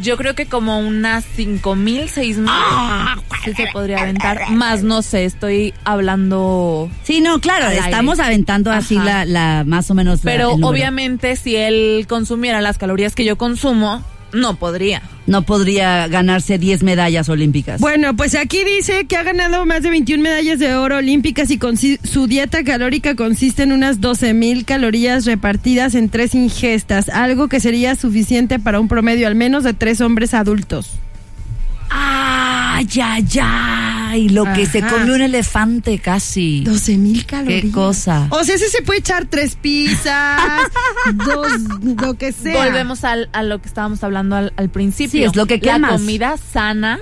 Yo 0.00 0.16
creo 0.16 0.34
que 0.34 0.46
como 0.46 0.78
unas 0.78 1.24
5000, 1.24 2.08
6000 2.08 2.46
Ah, 2.48 3.16
sí 3.44 3.54
se 3.54 3.66
podría 3.72 4.00
aventar. 4.00 4.50
Más 4.50 4.82
no 4.82 5.02
sé, 5.02 5.24
estoy 5.24 5.74
hablando. 5.84 6.90
Sí, 7.02 7.20
no, 7.20 7.40
claro, 7.40 7.66
aire. 7.66 7.80
estamos 7.80 8.18
aventando 8.18 8.70
así 8.72 8.96
la, 8.96 9.24
la 9.24 9.64
más 9.66 9.90
o 9.90 9.94
menos. 9.94 10.20
Pero 10.22 10.52
obviamente, 10.52 11.36
si 11.36 11.56
él 11.56 12.06
consumiera 12.08 12.60
las 12.60 12.78
calorías 12.78 13.14
que 13.14 13.24
yo 13.24 13.36
consumo, 13.36 14.02
no 14.34 14.56
podría. 14.56 15.02
no 15.26 15.42
podría 15.42 16.06
ganarse 16.08 16.58
10 16.58 16.82
medallas 16.82 17.28
olímpicas. 17.30 17.80
Bueno, 17.80 18.14
pues 18.14 18.34
aquí 18.34 18.58
dice 18.64 19.06
que 19.06 19.16
ha 19.16 19.22
ganado 19.22 19.64
más 19.64 19.82
de 19.82 19.90
21 19.90 20.22
medallas 20.22 20.58
de 20.58 20.74
oro 20.74 20.98
olímpicas 20.98 21.50
y 21.50 21.58
consi- 21.58 21.98
su 22.04 22.26
dieta 22.26 22.62
calórica 22.64 23.14
consiste 23.16 23.62
en 23.62 23.72
unas 23.72 24.00
12 24.02 24.34
mil 24.34 24.64
calorías 24.66 25.24
repartidas 25.24 25.94
en 25.94 26.08
tres 26.10 26.34
ingestas, 26.34 27.08
algo 27.08 27.48
que 27.48 27.60
sería 27.60 27.94
suficiente 27.96 28.58
para 28.58 28.80
un 28.80 28.88
promedio 28.88 29.26
al 29.26 29.34
menos 29.34 29.64
de 29.64 29.72
tres 29.72 30.00
hombres 30.02 30.34
adultos. 30.34 30.90
¡Ay, 31.90 32.86
ay, 33.02 33.24
ay! 33.40 34.03
Lo 34.30 34.44
que 34.52 34.66
se 34.66 34.80
come 34.80 35.12
un 35.14 35.20
elefante 35.22 35.98
casi. 35.98 36.62
12 36.64 36.96
mil 36.98 37.26
calorías. 37.26 37.62
Qué 37.62 37.70
cosa. 37.70 38.26
O 38.30 38.42
sea, 38.44 38.54
ese 38.54 38.68
se 38.68 38.82
puede 38.82 39.00
echar 39.00 39.26
tres 39.26 39.56
pizzas, 39.56 40.40
dos, 41.14 41.48
lo 42.00 42.14
que 42.14 42.32
sea. 42.32 42.64
Volvemos 42.64 43.04
al- 43.04 43.28
a 43.32 43.42
lo 43.42 43.60
que 43.60 43.68
estábamos 43.68 44.02
hablando 44.04 44.36
al, 44.36 44.52
al 44.56 44.68
principio. 44.70 45.10
Sí, 45.10 45.24
es 45.24 45.36
lo 45.36 45.46
que 45.46 45.56
La 45.58 45.74
quemas. 45.74 45.92
comida 45.92 46.36
sana, 46.36 46.98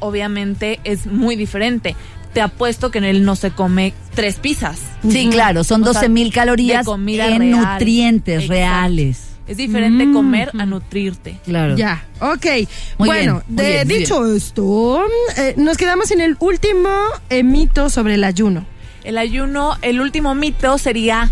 obviamente, 0.00 0.80
es 0.84 1.06
muy 1.06 1.36
diferente. 1.36 1.96
Te 2.32 2.40
apuesto 2.40 2.90
que 2.90 2.98
en 2.98 3.04
él 3.04 3.24
no 3.24 3.36
se 3.36 3.52
come 3.52 3.94
tres 4.14 4.36
pizzas. 4.36 4.78
Sí, 5.08 5.28
claro, 5.30 5.62
son 5.62 5.82
O 5.82 5.92
sea, 5.92 5.94
12 6.00 6.08
mil 6.08 6.32
calorías 6.32 6.84
de 6.84 6.90
comida 6.90 7.28
en 7.28 7.38
real. 7.42 7.60
nutrientes 7.60 8.34
Exacto. 8.44 8.52
reales. 8.54 9.20
Es 9.46 9.56
diferente 9.58 10.06
Mm. 10.06 10.12
comer 10.14 10.50
a 10.58 10.64
nutrirte. 10.64 11.38
Claro. 11.44 11.76
Ya, 11.76 12.04
ok. 12.20 12.46
Muy 12.98 13.08
bueno, 13.08 13.42
bien, 13.46 13.56
muy 13.56 13.64
de- 13.64 13.84
bien, 13.84 13.88
dicho 13.88 14.34
esto, 14.34 15.04
eh, 15.36 15.54
nos 15.58 15.76
quedamos 15.76 16.10
en 16.12 16.20
el 16.20 16.36
último 16.40 16.88
eh, 17.30 17.42
mito 17.42 17.90
sobre 17.90 18.14
el 18.14 18.24
ayuno. 18.24 18.64
El 19.04 19.18
ayuno, 19.18 19.76
el 19.82 20.00
último 20.00 20.34
mito 20.34 20.78
sería 20.78 21.30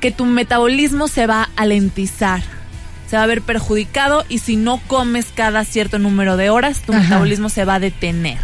que 0.00 0.10
tu 0.10 0.24
metabolismo 0.24 1.06
se 1.06 1.26
va 1.28 1.48
a 1.54 1.64
lentizar. 1.66 2.42
Se 3.08 3.16
va 3.16 3.22
a 3.22 3.26
ver 3.26 3.40
perjudicado 3.42 4.24
y 4.28 4.38
si 4.38 4.56
no 4.56 4.80
comes 4.88 5.26
cada 5.34 5.64
cierto 5.64 6.00
número 6.00 6.36
de 6.36 6.50
horas, 6.50 6.80
tu 6.84 6.92
Ajá. 6.92 7.02
metabolismo 7.02 7.48
se 7.50 7.64
va 7.64 7.76
a 7.76 7.80
detener. 7.80 8.38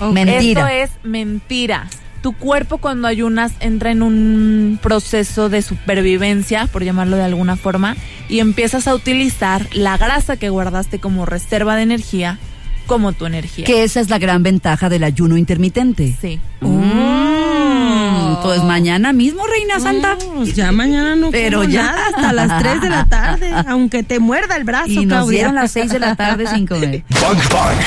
Mentira. 0.00 0.40
Esto 0.40 0.66
es 0.66 0.90
mentira. 1.04 1.86
Tu 2.22 2.32
cuerpo 2.32 2.76
cuando 2.78 3.08
ayunas 3.08 3.52
entra 3.60 3.90
en 3.92 4.02
un 4.02 4.78
proceso 4.82 5.48
de 5.48 5.62
supervivencia, 5.62 6.66
por 6.66 6.84
llamarlo 6.84 7.16
de 7.16 7.24
alguna 7.24 7.56
forma, 7.56 7.96
y 8.28 8.40
empiezas 8.40 8.86
a 8.88 8.94
utilizar 8.94 9.66
la 9.72 9.96
grasa 9.96 10.36
que 10.36 10.50
guardaste 10.50 10.98
como 10.98 11.24
reserva 11.24 11.76
de 11.76 11.82
energía 11.82 12.38
como 12.86 13.12
tu 13.12 13.24
energía. 13.24 13.64
Que 13.64 13.84
esa 13.84 14.00
es 14.00 14.10
la 14.10 14.18
gran 14.18 14.42
ventaja 14.42 14.88
del 14.88 15.04
ayuno 15.04 15.36
intermitente. 15.36 16.14
Sí. 16.20 16.40
Mm, 16.60 18.42
pues 18.42 18.62
mañana 18.64 19.12
mismo, 19.12 19.46
Reina 19.46 19.78
Santa. 19.80 20.16
Pues 20.34 20.54
ya 20.54 20.72
mañana 20.72 21.14
no 21.16 21.30
Pero 21.30 21.60
como 21.60 21.70
ya. 21.70 21.82
nada 21.84 22.06
hasta 22.08 22.32
las 22.32 22.58
3 22.62 22.80
de 22.80 22.90
la 22.90 23.04
tarde, 23.06 23.50
aunque 23.68 24.02
te 24.02 24.18
muerda 24.18 24.56
el 24.56 24.64
brazo, 24.64 24.88
Y 24.90 25.06
nos 25.06 25.18
Claudia. 25.20 25.36
dieron 25.38 25.54
las 25.54 25.70
6 25.70 25.90
de 25.92 25.98
la 26.00 26.16
tarde 26.16 26.46
sin 26.48 26.66
comer. 26.66 27.02
Bang 27.22 27.38
Bang. 27.52 27.78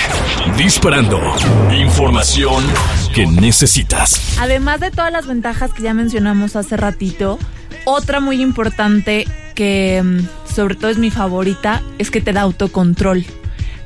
Disparando. 0.57 1.19
Información 1.71 2.63
que 3.13 3.25
necesitas. 3.25 4.37
Además 4.39 4.79
de 4.79 4.91
todas 4.91 5.11
las 5.11 5.25
ventajas 5.27 5.73
que 5.73 5.81
ya 5.83 5.93
mencionamos 5.93 6.55
hace 6.55 6.77
ratito, 6.77 7.39
otra 7.85 8.19
muy 8.19 8.41
importante 8.41 9.25
que 9.55 10.01
mm, 10.03 10.53
sobre 10.53 10.75
todo 10.75 10.89
es 10.91 10.97
mi 10.97 11.11
favorita 11.11 11.81
es 11.97 12.11
que 12.11 12.21
te 12.21 12.33
da 12.33 12.41
autocontrol. 12.41 13.25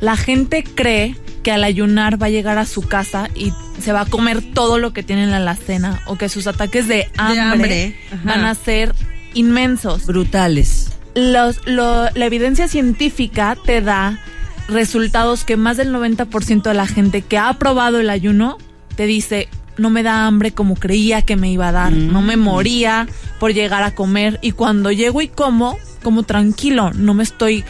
La 0.02 0.18
gente 0.18 0.64
cree 0.64 1.16
que 1.44 1.52
al 1.52 1.64
ayunar 1.64 2.22
va 2.22 2.28
a 2.28 2.30
llegar 2.30 2.58
a 2.58 2.66
su 2.66 2.82
casa 2.82 3.30
y 3.34 3.54
se 3.82 3.94
va 3.94 4.02
a 4.02 4.06
comer 4.06 4.42
todo 4.54 4.78
lo 4.78 4.92
que 4.94 5.04
tiene 5.04 5.24
en 5.24 5.32
la 5.32 5.38
alacena 5.38 6.02
o 6.06 6.18
que 6.18 6.30
sus 6.30 6.46
ataques 6.48 6.88
de 6.88 7.10
hambre, 7.18 7.96
van 8.24 8.46
a 8.46 8.54
ser 8.54 8.94
inmensos. 9.34 10.06
Brutales. 10.06 10.92
Los, 11.16 11.66
lo- 11.66 12.10
la 12.14 12.26
evidencia 12.26 12.68
científica 12.68 13.58
te 13.66 13.82
da 13.82 14.20
resultados 14.68 15.44
que 15.44 15.58
más 15.58 15.78
del 15.78 15.94
90% 15.94 16.62
de 16.64 16.74
la 16.74 16.88
gente 16.88 17.22
que 17.22 17.38
ha 17.38 17.54
probado 17.54 18.00
el 18.00 18.10
ayuno 18.10 18.58
te 18.96 19.06
dice, 19.06 19.48
no 19.78 19.90
me 19.90 20.04
da 20.04 20.26
hambre 20.26 20.52
como 20.52 20.76
creía 20.76 21.22
que 21.22 21.36
me 21.36 21.52
iba 21.52 21.70
a 21.70 21.72
dar, 21.72 21.92
no 21.94 22.22
me 22.22 22.36
moría 22.38 23.08
por 23.40 23.54
llegar 23.54 23.84
a 23.84 23.94
comer 23.94 24.40
y 24.42 24.52
cuando 24.52 24.92
llego 24.92 25.22
y 25.22 25.28
como, 25.28 25.78
como 26.04 26.24
tranquilo, 26.24 26.92
no 26.94 27.14
me 27.14 27.24
estoy 27.24 27.64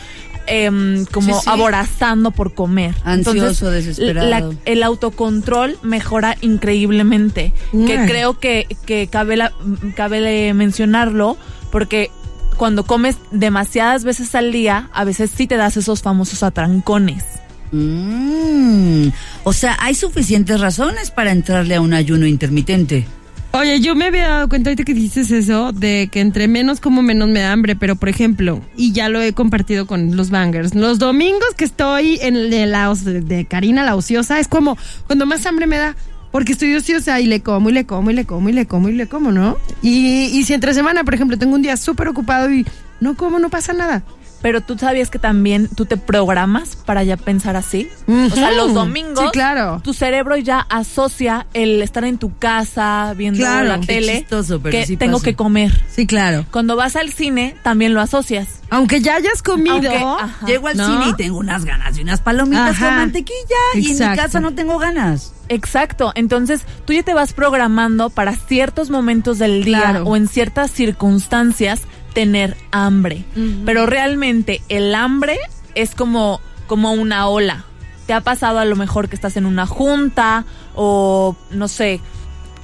em, 0.49 1.03
como 1.07 1.35
Sí, 1.35 1.41
sí. 1.43 1.49
aborazando 1.49 2.31
por 2.31 2.53
comer. 2.53 2.95
Ansioso, 3.03 3.69
desesperado. 3.69 4.29
la- 4.29 4.49
el 4.63 4.81
autocontrol 4.83 5.77
mejora 5.83 6.37
increíblemente, 6.39 7.51
que 7.73 8.05
creo 8.07 8.39
que, 8.39 8.65
que 8.85 9.07
cabe, 9.07 9.35
la- 9.35 9.51
cabe 9.97 10.53
mencionarlo 10.53 11.35
porque 11.69 12.11
cuando 12.57 12.85
comes 12.85 13.17
demasiadas 13.31 14.03
veces 14.03 14.35
al 14.35 14.51
día, 14.51 14.89
a 14.93 15.03
veces 15.03 15.31
sí 15.33 15.47
te 15.47 15.57
das 15.57 15.77
esos 15.77 16.01
famosos 16.01 16.43
atrancones. 16.43 17.23
Mm, 17.71 19.09
o 19.43 19.53
sea, 19.53 19.77
hay 19.79 19.93
suficientes 19.93 20.59
razones 20.59 21.11
para 21.11 21.31
entrarle 21.31 21.75
a 21.75 21.81
un 21.81 21.93
ayuno 21.93 22.25
intermitente. 22.25 23.05
Oye, 23.51 23.79
yo 23.79 23.95
me 23.95 24.05
había 24.05 24.27
dado 24.27 24.49
cuenta 24.49 24.69
ahorita 24.69 24.83
que 24.83 24.93
dices 24.93 25.31
eso, 25.31 25.71
de 25.71 26.09
que 26.11 26.19
entre 26.19 26.47
menos 26.47 26.79
como 26.79 27.01
menos 27.01 27.29
me 27.29 27.39
da 27.39 27.53
hambre, 27.53 27.75
pero 27.75 27.95
por 27.95 28.09
ejemplo, 28.09 28.61
y 28.75 28.91
ya 28.91 29.09
lo 29.09 29.21
he 29.21 29.33
compartido 29.33 29.87
con 29.87 30.15
los 30.15 30.29
bangers, 30.29 30.75
los 30.75 30.99
domingos 30.99 31.55
que 31.55 31.65
estoy 31.65 32.19
en 32.21 32.35
el 32.35 32.49
de, 32.51 32.65
la, 32.67 32.93
de 32.93 33.45
Karina 33.45 33.83
la 33.83 33.95
ociosa, 33.95 34.39
es 34.39 34.47
como 34.47 34.77
cuando 35.07 35.25
más 35.25 35.45
hambre 35.45 35.65
me 35.65 35.77
da, 35.77 35.95
porque 36.37 36.51
estoy 36.51 36.75
ociosa 36.75 37.19
y 37.19 37.25
le 37.25 37.41
como 37.41 37.71
y 37.71 37.73
le 37.73 37.87
como 37.87 38.11
y 38.11 38.13
le 38.13 38.25
como 38.25 38.47
y 38.47 38.51
le 38.51 38.67
como 38.67 38.89
y 38.89 38.91
le 38.91 39.07
como, 39.07 39.31
¿no? 39.31 39.57
Y, 39.81 40.25
y 40.25 40.43
si 40.43 40.53
entre 40.53 40.71
semana, 40.75 41.03
por 41.03 41.15
ejemplo, 41.15 41.35
tengo 41.35 41.55
un 41.55 41.63
día 41.63 41.75
súper 41.77 42.07
ocupado 42.09 42.53
y 42.53 42.63
no 42.99 43.17
como, 43.17 43.39
no 43.39 43.49
pasa 43.49 43.73
nada. 43.73 44.03
Pero 44.41 44.61
tú 44.61 44.77
sabías 44.77 45.09
que 45.09 45.17
también 45.19 45.67
tú 45.67 45.85
te 45.85 45.97
programas 45.97 46.75
para 46.75 47.03
ya 47.03 47.17
pensar 47.17 47.55
así. 47.55 47.89
O 48.07 48.29
sea, 48.35 48.51
los 48.51 48.73
domingos, 48.73 49.23
Sí, 49.25 49.29
claro. 49.33 49.81
tu 49.83 49.93
cerebro 49.93 50.37
ya 50.37 50.59
asocia 50.59 51.47
el 51.53 51.81
estar 51.81 52.03
en 52.05 52.17
tu 52.19 52.37
casa 52.37 53.13
viendo 53.17 53.39
Claro. 53.39 53.67
la 53.67 53.79
Qué 53.79 53.87
tele 53.87 54.19
chistoso, 54.19 54.59
pero 54.61 54.71
que 54.77 54.85
sí 54.85 54.95
tengo 54.95 55.13
pasa. 55.17 55.25
que 55.25 55.35
comer. 55.35 55.81
Sí, 55.89 56.05
claro. 56.05 56.45
Cuando 56.51 56.75
vas 56.75 56.95
al 56.95 57.11
cine, 57.11 57.55
también 57.63 57.93
lo 57.95 58.01
asocias. 58.01 58.61
Aunque 58.69 59.01
ya 59.01 59.15
hayas 59.15 59.41
comido, 59.41 59.73
Aunque. 59.75 60.45
Llego 60.45 60.67
al 60.67 60.77
¿No? 60.77 60.85
cine 60.87 61.09
y 61.09 61.13
tengo 61.15 61.37
unas 61.39 61.65
ganas 61.65 61.95
de 61.95 62.01
unas 62.03 62.21
palomitas 62.21 62.75
Ajá. 62.75 62.85
con 62.87 62.95
mantequilla 62.97 63.37
y 63.73 63.77
en 63.79 63.83
mi 63.85 63.91
Exacto. 63.91 64.21
casa 64.21 64.39
no 64.39 64.53
tengo 64.53 64.77
ganas. 64.77 65.33
Exacto, 65.49 66.11
entonces 66.15 66.61
tú 66.85 66.91
ya 66.93 67.03
te 67.03 67.13
vas 67.13 67.31
programando 67.33 68.09
para 68.09 68.35
ciertos 68.35 68.89
momentos 68.89 69.39
del 69.39 69.63
día 69.63 69.79
Claro. 69.81 70.03
o 70.03 70.15
en 70.17 70.27
ciertas 70.27 70.71
circunstancias 70.71 71.81
tener 72.17 72.57
hambre. 72.71 73.25
Pero 73.63 73.85
realmente 73.85 74.63
el 74.69 74.95
hambre 74.95 75.37
es 75.75 75.93
como, 75.93 76.41
como 76.65 76.91
una 76.93 77.27
ola. 77.27 77.65
Te 78.07 78.13
ha 78.13 78.21
pasado 78.21 78.57
a 78.57 78.65
lo 78.65 78.75
mejor 78.75 79.07
que 79.07 79.13
estás 79.13 79.37
en 79.37 79.45
una 79.45 79.67
junta 79.67 80.43
o 80.73 81.35
no 81.51 81.67
sé, 81.67 82.01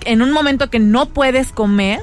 en 0.06 0.24
un 0.24 0.32
momento 0.32 0.72
que 0.72 0.80
no 0.80 1.06
puedes 1.06 1.52
comer 1.52 2.02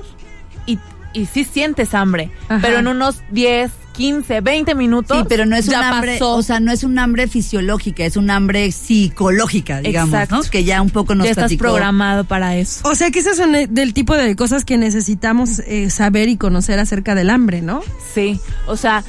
y, 0.65 0.79
y 1.13 1.27
sí 1.27 1.43
sientes 1.43 1.93
hambre, 1.93 2.31
Ajá. 2.49 2.61
pero 2.63 2.79
en 2.79 2.87
unos 2.87 3.21
10, 3.33 3.73
15, 3.93 4.41
20 4.41 4.75
minutos 4.75 5.19
Sí, 5.19 5.25
pero 5.29 5.45
no 5.47 5.57
es 5.57 5.69
un 5.69 5.75
hambre, 5.75 6.13
pasó. 6.15 6.35
o 6.37 6.43
sea, 6.43 6.61
no 6.61 6.73
es 6.73 6.85
un 6.85 6.99
hambre 6.99 7.27
fisiológica, 7.29 8.05
es 8.05 8.17
un 8.17 8.31
hambre 8.31 8.73
psicológica, 8.73 9.81
digamos, 9.81 10.15
Exacto. 10.15 10.37
¿no? 10.37 10.43
Que 10.43 10.65
ya 10.65 10.81
un 10.81 10.91
poco 10.91 11.15
nos 11.15 11.25
ya 11.25 11.31
estás 11.31 11.43
platicó. 11.45 11.63
programado 11.65 12.25
para 12.25 12.57
eso. 12.57 12.89
O 12.89 12.95
sea 12.95 13.11
que 13.11 13.19
esas 13.19 13.37
son 13.37 13.55
eh, 13.55 13.67
del 13.69 13.93
tipo 13.95 14.15
de 14.17 14.35
cosas 14.37 14.65
que 14.65 14.79
necesitamos 14.79 15.59
eh, 15.61 15.91
saber 15.91 16.29
y 16.29 16.37
conocer 16.37 16.79
acerca 16.79 17.15
del 17.15 17.31
hambre, 17.31 17.63
¿no? 17.63 17.83
Sí, 18.15 18.41
o 18.67 18.77
sea, 18.77 19.05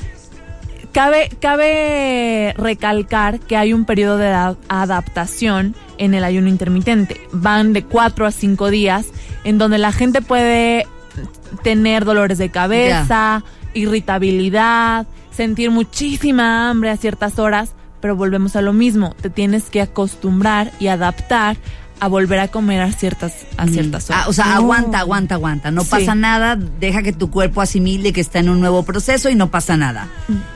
Cabe, 0.93 1.29
cabe 1.39 2.53
recalcar 2.57 3.39
que 3.39 3.55
hay 3.55 3.71
un 3.71 3.85
periodo 3.85 4.17
de 4.17 4.27
ad- 4.27 4.57
adaptación 4.67 5.73
en 5.97 6.13
el 6.13 6.25
ayuno 6.25 6.49
intermitente. 6.49 7.21
Van 7.31 7.71
de 7.71 7.85
cuatro 7.85 8.25
a 8.25 8.31
cinco 8.31 8.69
días 8.69 9.05
en 9.45 9.57
donde 9.57 9.77
la 9.77 9.93
gente 9.93 10.21
puede 10.21 10.85
tener 11.63 12.03
dolores 12.03 12.37
de 12.39 12.49
cabeza, 12.49 13.41
irritabilidad, 13.73 15.07
sentir 15.31 15.71
muchísima 15.71 16.69
hambre 16.69 16.89
a 16.89 16.97
ciertas 16.97 17.39
horas, 17.39 17.71
pero 18.01 18.15
volvemos 18.15 18.55
a 18.55 18.61
lo 18.61 18.73
mismo. 18.73 19.15
Te 19.21 19.29
tienes 19.29 19.65
que 19.69 19.81
acostumbrar 19.81 20.71
y 20.79 20.87
adaptar 20.87 21.57
a 21.99 22.07
volver 22.07 22.39
a 22.39 22.47
comer 22.47 22.81
a 22.81 22.91
ciertas, 22.91 23.45
a 23.57 23.67
ciertas 23.67 24.09
horas. 24.09 24.23
Ah, 24.25 24.29
o 24.29 24.33
sea, 24.33 24.55
aguanta, 24.55 24.97
aguanta, 24.99 25.35
aguanta. 25.35 25.69
No 25.69 25.83
Sí. 25.83 25.91
pasa 25.91 26.15
nada, 26.15 26.55
deja 26.55 27.03
que 27.03 27.13
tu 27.13 27.29
cuerpo 27.29 27.61
asimile 27.61 28.11
que 28.11 28.21
está 28.21 28.39
en 28.39 28.49
un 28.49 28.59
nuevo 28.59 28.81
proceso 28.83 29.29
y 29.29 29.35
no 29.35 29.51
pasa 29.51 29.77
nada. 29.77 30.07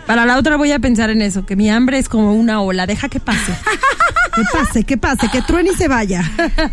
Para 0.07 0.25
la 0.25 0.37
otra 0.39 0.55
voy 0.57 0.71
a 0.71 0.79
pensar 0.79 1.11
en 1.11 1.21
eso, 1.21 1.45
que 1.45 1.55
mi 1.55 1.69
hambre 1.69 1.99
es 1.99 2.09
como 2.09 2.33
una 2.33 2.61
ola, 2.61 2.87
deja 2.87 3.09
que 3.09 3.19
pase. 3.19 3.53
Que 4.35 4.41
pase, 4.51 4.83
que 4.83 4.97
pase, 4.97 5.29
que 5.29 5.41
truene 5.43 5.69
y 5.71 5.75
se 5.75 5.87
vaya. 5.87 6.23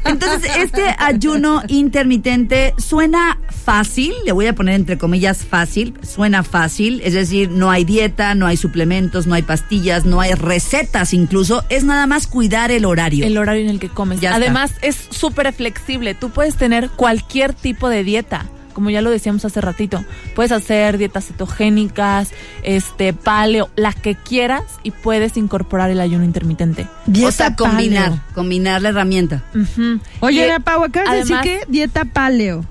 Entonces, 0.07 0.51
este 0.57 0.97
ayuno 0.99 1.63
intermitente 1.69 2.73
suena 2.79 3.39
fácil, 3.65 4.13
le 4.25 4.33
voy 4.33 4.47
a 4.47 4.55
poner 4.55 4.75
entre 4.75 4.99
comillas 4.99 5.45
fácil, 5.45 5.95
suena 6.03 6.43
fácil, 6.43 7.01
es 7.05 7.15
decir, 7.15 7.51
no 7.51 7.71
hay 7.71 7.85
dieta, 7.85 8.35
no 8.35 8.47
hay 8.47 8.57
suplementos, 8.57 9.27
no 9.27 9.35
hay 9.35 9.43
pastillas, 9.43 10.05
no 10.05 10.21
hay 10.21 10.33
recetas 10.35 11.15
incluso, 11.15 11.65
es 11.69 11.85
nada 11.85 12.07
más 12.07 12.27
cuidar 12.27 12.71
el 12.71 12.85
horario. 12.85 13.25
el 13.25 13.39
horario 13.39 13.63
en 13.63 13.71
el 13.71 13.79
que 13.81 13.89
comes. 13.89 14.21
Ya 14.21 14.31
está. 14.31 14.37
Además, 14.37 14.73
es 14.83 14.97
súper 15.11 15.53
flexible. 15.53 16.15
Tú 16.15 16.31
puedes 16.31 16.57
tener 16.57 16.91
cualquier 16.91 17.53
tipo 17.55 17.89
de 17.89 18.05
dieta. 18.05 18.47
Como 18.73 18.89
ya 18.89 19.03
lo 19.03 19.11
decíamos 19.11 19.45
hace 19.45 19.61
ratito, 19.61 20.03
puedes 20.35 20.51
hacer 20.51 20.97
dietas 20.97 21.27
cetogénicas, 21.27 22.31
este, 22.63 23.13
paleo, 23.13 23.69
la 23.77 23.93
que 23.93 24.15
quieras 24.15 24.63
y 24.83 24.93
puedes 24.93 25.37
incorporar 25.37 25.91
el 25.91 26.01
ayuno 26.01 26.25
intermitente. 26.25 26.87
o 27.23 27.31
sea, 27.31 27.55
combinar, 27.55 28.09
paleo. 28.11 28.23
combinar 28.35 28.81
la 28.81 28.89
herramienta. 28.89 29.43
Oye, 30.21 30.49
Pau, 30.65 30.85
acabas 30.85 31.11
de 31.11 31.21
además- 31.21 31.45
decir 31.45 31.61
que 31.67 31.71
dieta 31.71 32.07
paleo. 32.07 32.65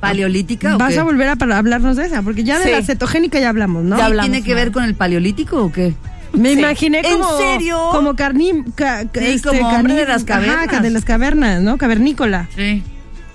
¿Paleolítica 0.00 0.76
o 0.76 0.78
¿Vas 0.78 0.94
qué? 0.94 1.00
a 1.00 1.04
volver 1.04 1.28
a 1.28 1.36
para- 1.36 1.58
hablarnos 1.58 1.96
de 1.96 2.06
esa? 2.06 2.22
Porque 2.22 2.44
ya 2.44 2.58
de 2.58 2.70
la 2.72 2.82
cetogénica 2.82 3.38
ya 3.38 3.48
hablamos, 3.50 3.84
¿no? 3.84 3.96
Ya 3.96 4.04
¿Y 4.04 4.06
hablamos, 4.06 4.30
¿Tiene 4.30 4.44
que 4.44 4.54
ver 4.54 4.72
con 4.72 4.84
el 4.84 4.94
paleolítico 4.94 5.62
o 5.64 5.72
qué? 5.72 5.94
Me 6.32 6.52
Sí. 6.54 6.58
imaginé 6.58 6.98
¿En 7.04 7.18
como... 7.20 7.38
serio? 7.38 7.78
Como 7.92 8.16
carní... 8.16 8.64
ca- 8.74 9.04
Sí, 9.14 9.40
como 9.40 9.68
hombre 9.68 9.94
de 9.94 10.06
las 10.06 10.22
Ajá, 10.24 10.26
cavernas. 10.26 10.66
ca- 10.68 10.80
de 10.80 10.90
las 10.90 11.04
cavernas, 11.04 11.62
¿no? 11.62 11.78
Cavernícola. 11.78 12.48
Sí. 12.56 12.82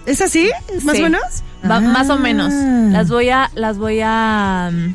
¿Es 0.06 0.22
así? 0.22 0.50
¿Más 0.84 0.98
o 1.00 1.04
menos? 1.04 1.22
Va- 1.70 1.78
Ah. 1.78 1.82
Más 1.82 2.10
o 2.10 2.18
menos. 2.18 2.52
Las 2.54 3.10
voy 3.10 3.30
a, 3.30 3.50
las 3.56 3.78
voy 3.78 4.00
a 4.04 4.70
mm, 4.74 4.94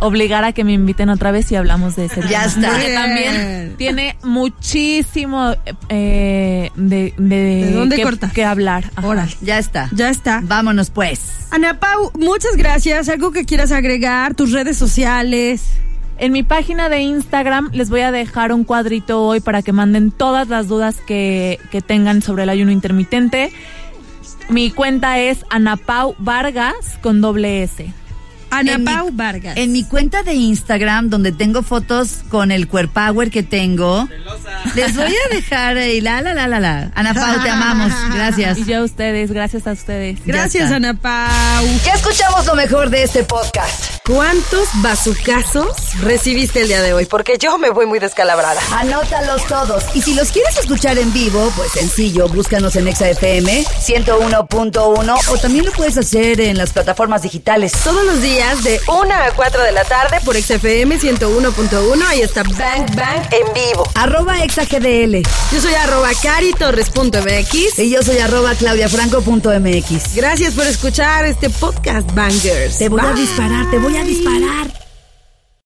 obligar 0.00 0.44
a 0.44 0.52
que 0.52 0.64
me 0.64 0.72
inviten 0.72 1.08
otra 1.08 1.30
vez 1.30 1.50
y 1.52 1.56
hablamos 1.56 1.96
de 1.96 2.06
ese 2.06 2.20
Ya 2.22 2.28
tema. 2.28 2.44
está. 2.44 2.70
Porque 2.70 2.92
también 2.92 3.74
tiene 3.78 4.16
muchísimo 4.22 5.54
eh, 5.88 6.70
de, 6.76 7.14
de, 7.16 7.36
¿De 7.66 7.72
dónde 7.72 7.96
que, 7.96 8.02
cortar? 8.02 8.30
que 8.32 8.44
hablar. 8.44 8.90
Órale. 9.02 9.32
Ya 9.40 9.58
está. 9.58 9.88
Ya 9.92 10.08
está. 10.10 10.40
Vámonos 10.44 10.90
pues. 10.90 11.46
Ana 11.50 11.78
Pau, 11.80 12.10
muchas 12.18 12.56
gracias. 12.56 13.08
¿Algo 13.08 13.32
que 13.32 13.44
quieras 13.44 13.72
agregar? 13.72 14.34
Tus 14.34 14.52
redes 14.52 14.76
sociales. 14.76 15.62
En 16.18 16.32
mi 16.32 16.42
página 16.42 16.88
de 16.88 17.00
Instagram 17.00 17.70
les 17.72 17.90
voy 17.90 18.00
a 18.00 18.10
dejar 18.10 18.52
un 18.52 18.64
cuadrito 18.64 19.22
hoy 19.22 19.40
para 19.40 19.60
que 19.62 19.72
manden 19.72 20.10
todas 20.10 20.48
las 20.48 20.66
dudas 20.66 20.96
que, 21.06 21.58
que 21.70 21.82
tengan 21.82 22.22
sobre 22.22 22.44
el 22.44 22.48
ayuno 22.48 22.70
intermitente. 22.70 23.52
Mi 24.48 24.70
cuenta 24.70 25.18
es 25.18 25.44
Anapau 25.50 26.14
Vargas 26.18 26.98
con 27.02 27.20
doble 27.20 27.62
S. 27.64 27.92
Ana 28.50 28.78
Pau 28.84 29.10
Vargas. 29.12 29.56
En 29.56 29.72
mi 29.72 29.84
cuenta 29.84 30.22
de 30.22 30.34
Instagram, 30.34 31.10
donde 31.10 31.32
tengo 31.32 31.62
fotos 31.62 32.22
con 32.28 32.50
el 32.50 32.68
Core 32.68 32.88
Power 32.88 33.30
que 33.30 33.42
tengo, 33.42 34.08
les 34.74 34.96
voy 34.96 35.14
a 35.14 35.34
dejar 35.34 35.76
ahí, 35.76 36.00
la, 36.00 36.20
la, 36.20 36.34
la, 36.34 36.46
la, 36.48 36.60
la. 36.60 36.90
Ana 36.94 37.14
Pau, 37.14 37.42
te 37.42 37.50
amamos. 37.50 37.92
Gracias. 38.14 38.58
Y 38.58 38.64
yo 38.64 38.78
a 38.78 38.84
ustedes, 38.84 39.30
gracias 39.32 39.66
a 39.66 39.72
ustedes. 39.72 40.18
Gracias. 40.24 40.70
Ana 40.70 40.94
Pau. 40.94 41.66
Ya 41.84 41.94
escuchamos 41.94 42.46
lo 42.46 42.54
mejor 42.54 42.90
de 42.90 43.02
este 43.02 43.22
podcast. 43.24 43.96
¿Cuántos 44.06 44.68
bazucazos 44.76 46.00
recibiste 46.00 46.60
el 46.60 46.68
día 46.68 46.80
de 46.82 46.92
hoy? 46.92 47.06
Porque 47.06 47.38
yo 47.38 47.58
me 47.58 47.70
voy 47.70 47.86
muy 47.86 47.98
descalabrada. 47.98 48.60
Anótalos 48.72 49.44
todos. 49.46 49.84
Y 49.94 50.02
si 50.02 50.14
los 50.14 50.30
quieres 50.30 50.56
escuchar 50.58 50.96
en 50.98 51.12
vivo, 51.12 51.52
pues 51.56 51.72
sencillo, 51.72 52.28
búscanos 52.28 52.76
en 52.76 52.86
ExaFM 52.88 53.64
101.1 53.64 55.20
o 55.28 55.38
también 55.38 55.64
lo 55.64 55.72
puedes 55.72 55.96
hacer 55.98 56.40
en 56.40 56.56
las 56.56 56.72
plataformas 56.72 57.22
digitales. 57.22 57.72
Todos 57.82 58.04
los 58.04 58.22
días 58.22 58.62
de 58.62 58.80
1 58.86 59.14
a 59.14 59.30
4 59.34 59.62
de 59.62 59.72
la 59.72 59.84
tarde 59.84 60.18
por 60.24 60.36
XFM 60.36 60.98
101.1. 60.98 62.02
Ahí 62.08 62.20
está 62.20 62.42
Bang 62.44 62.94
Bang 62.94 63.22
en 63.32 63.52
vivo. 63.54 63.88
Arroba 63.94 64.36
ExaGDL. 64.46 65.22
Yo 65.52 65.60
soy 65.60 65.74
arroba 65.74 66.10
caritorres.mx. 66.22 67.78
Y 67.78 67.90
yo 67.90 68.02
soy 68.02 68.18
arroba 68.18 68.54
claudiafranco.mx. 68.54 70.14
Gracias 70.14 70.54
por 70.54 70.66
escuchar 70.66 71.26
este 71.26 71.50
podcast, 71.50 72.12
Bangers. 72.14 72.78
Te 72.78 72.88
voy 72.88 73.00
a 73.00 73.12
disparar, 73.12 73.70
te 73.70 73.78
voy 73.78 73.96
a 73.96 74.04
disparar. 74.04 74.85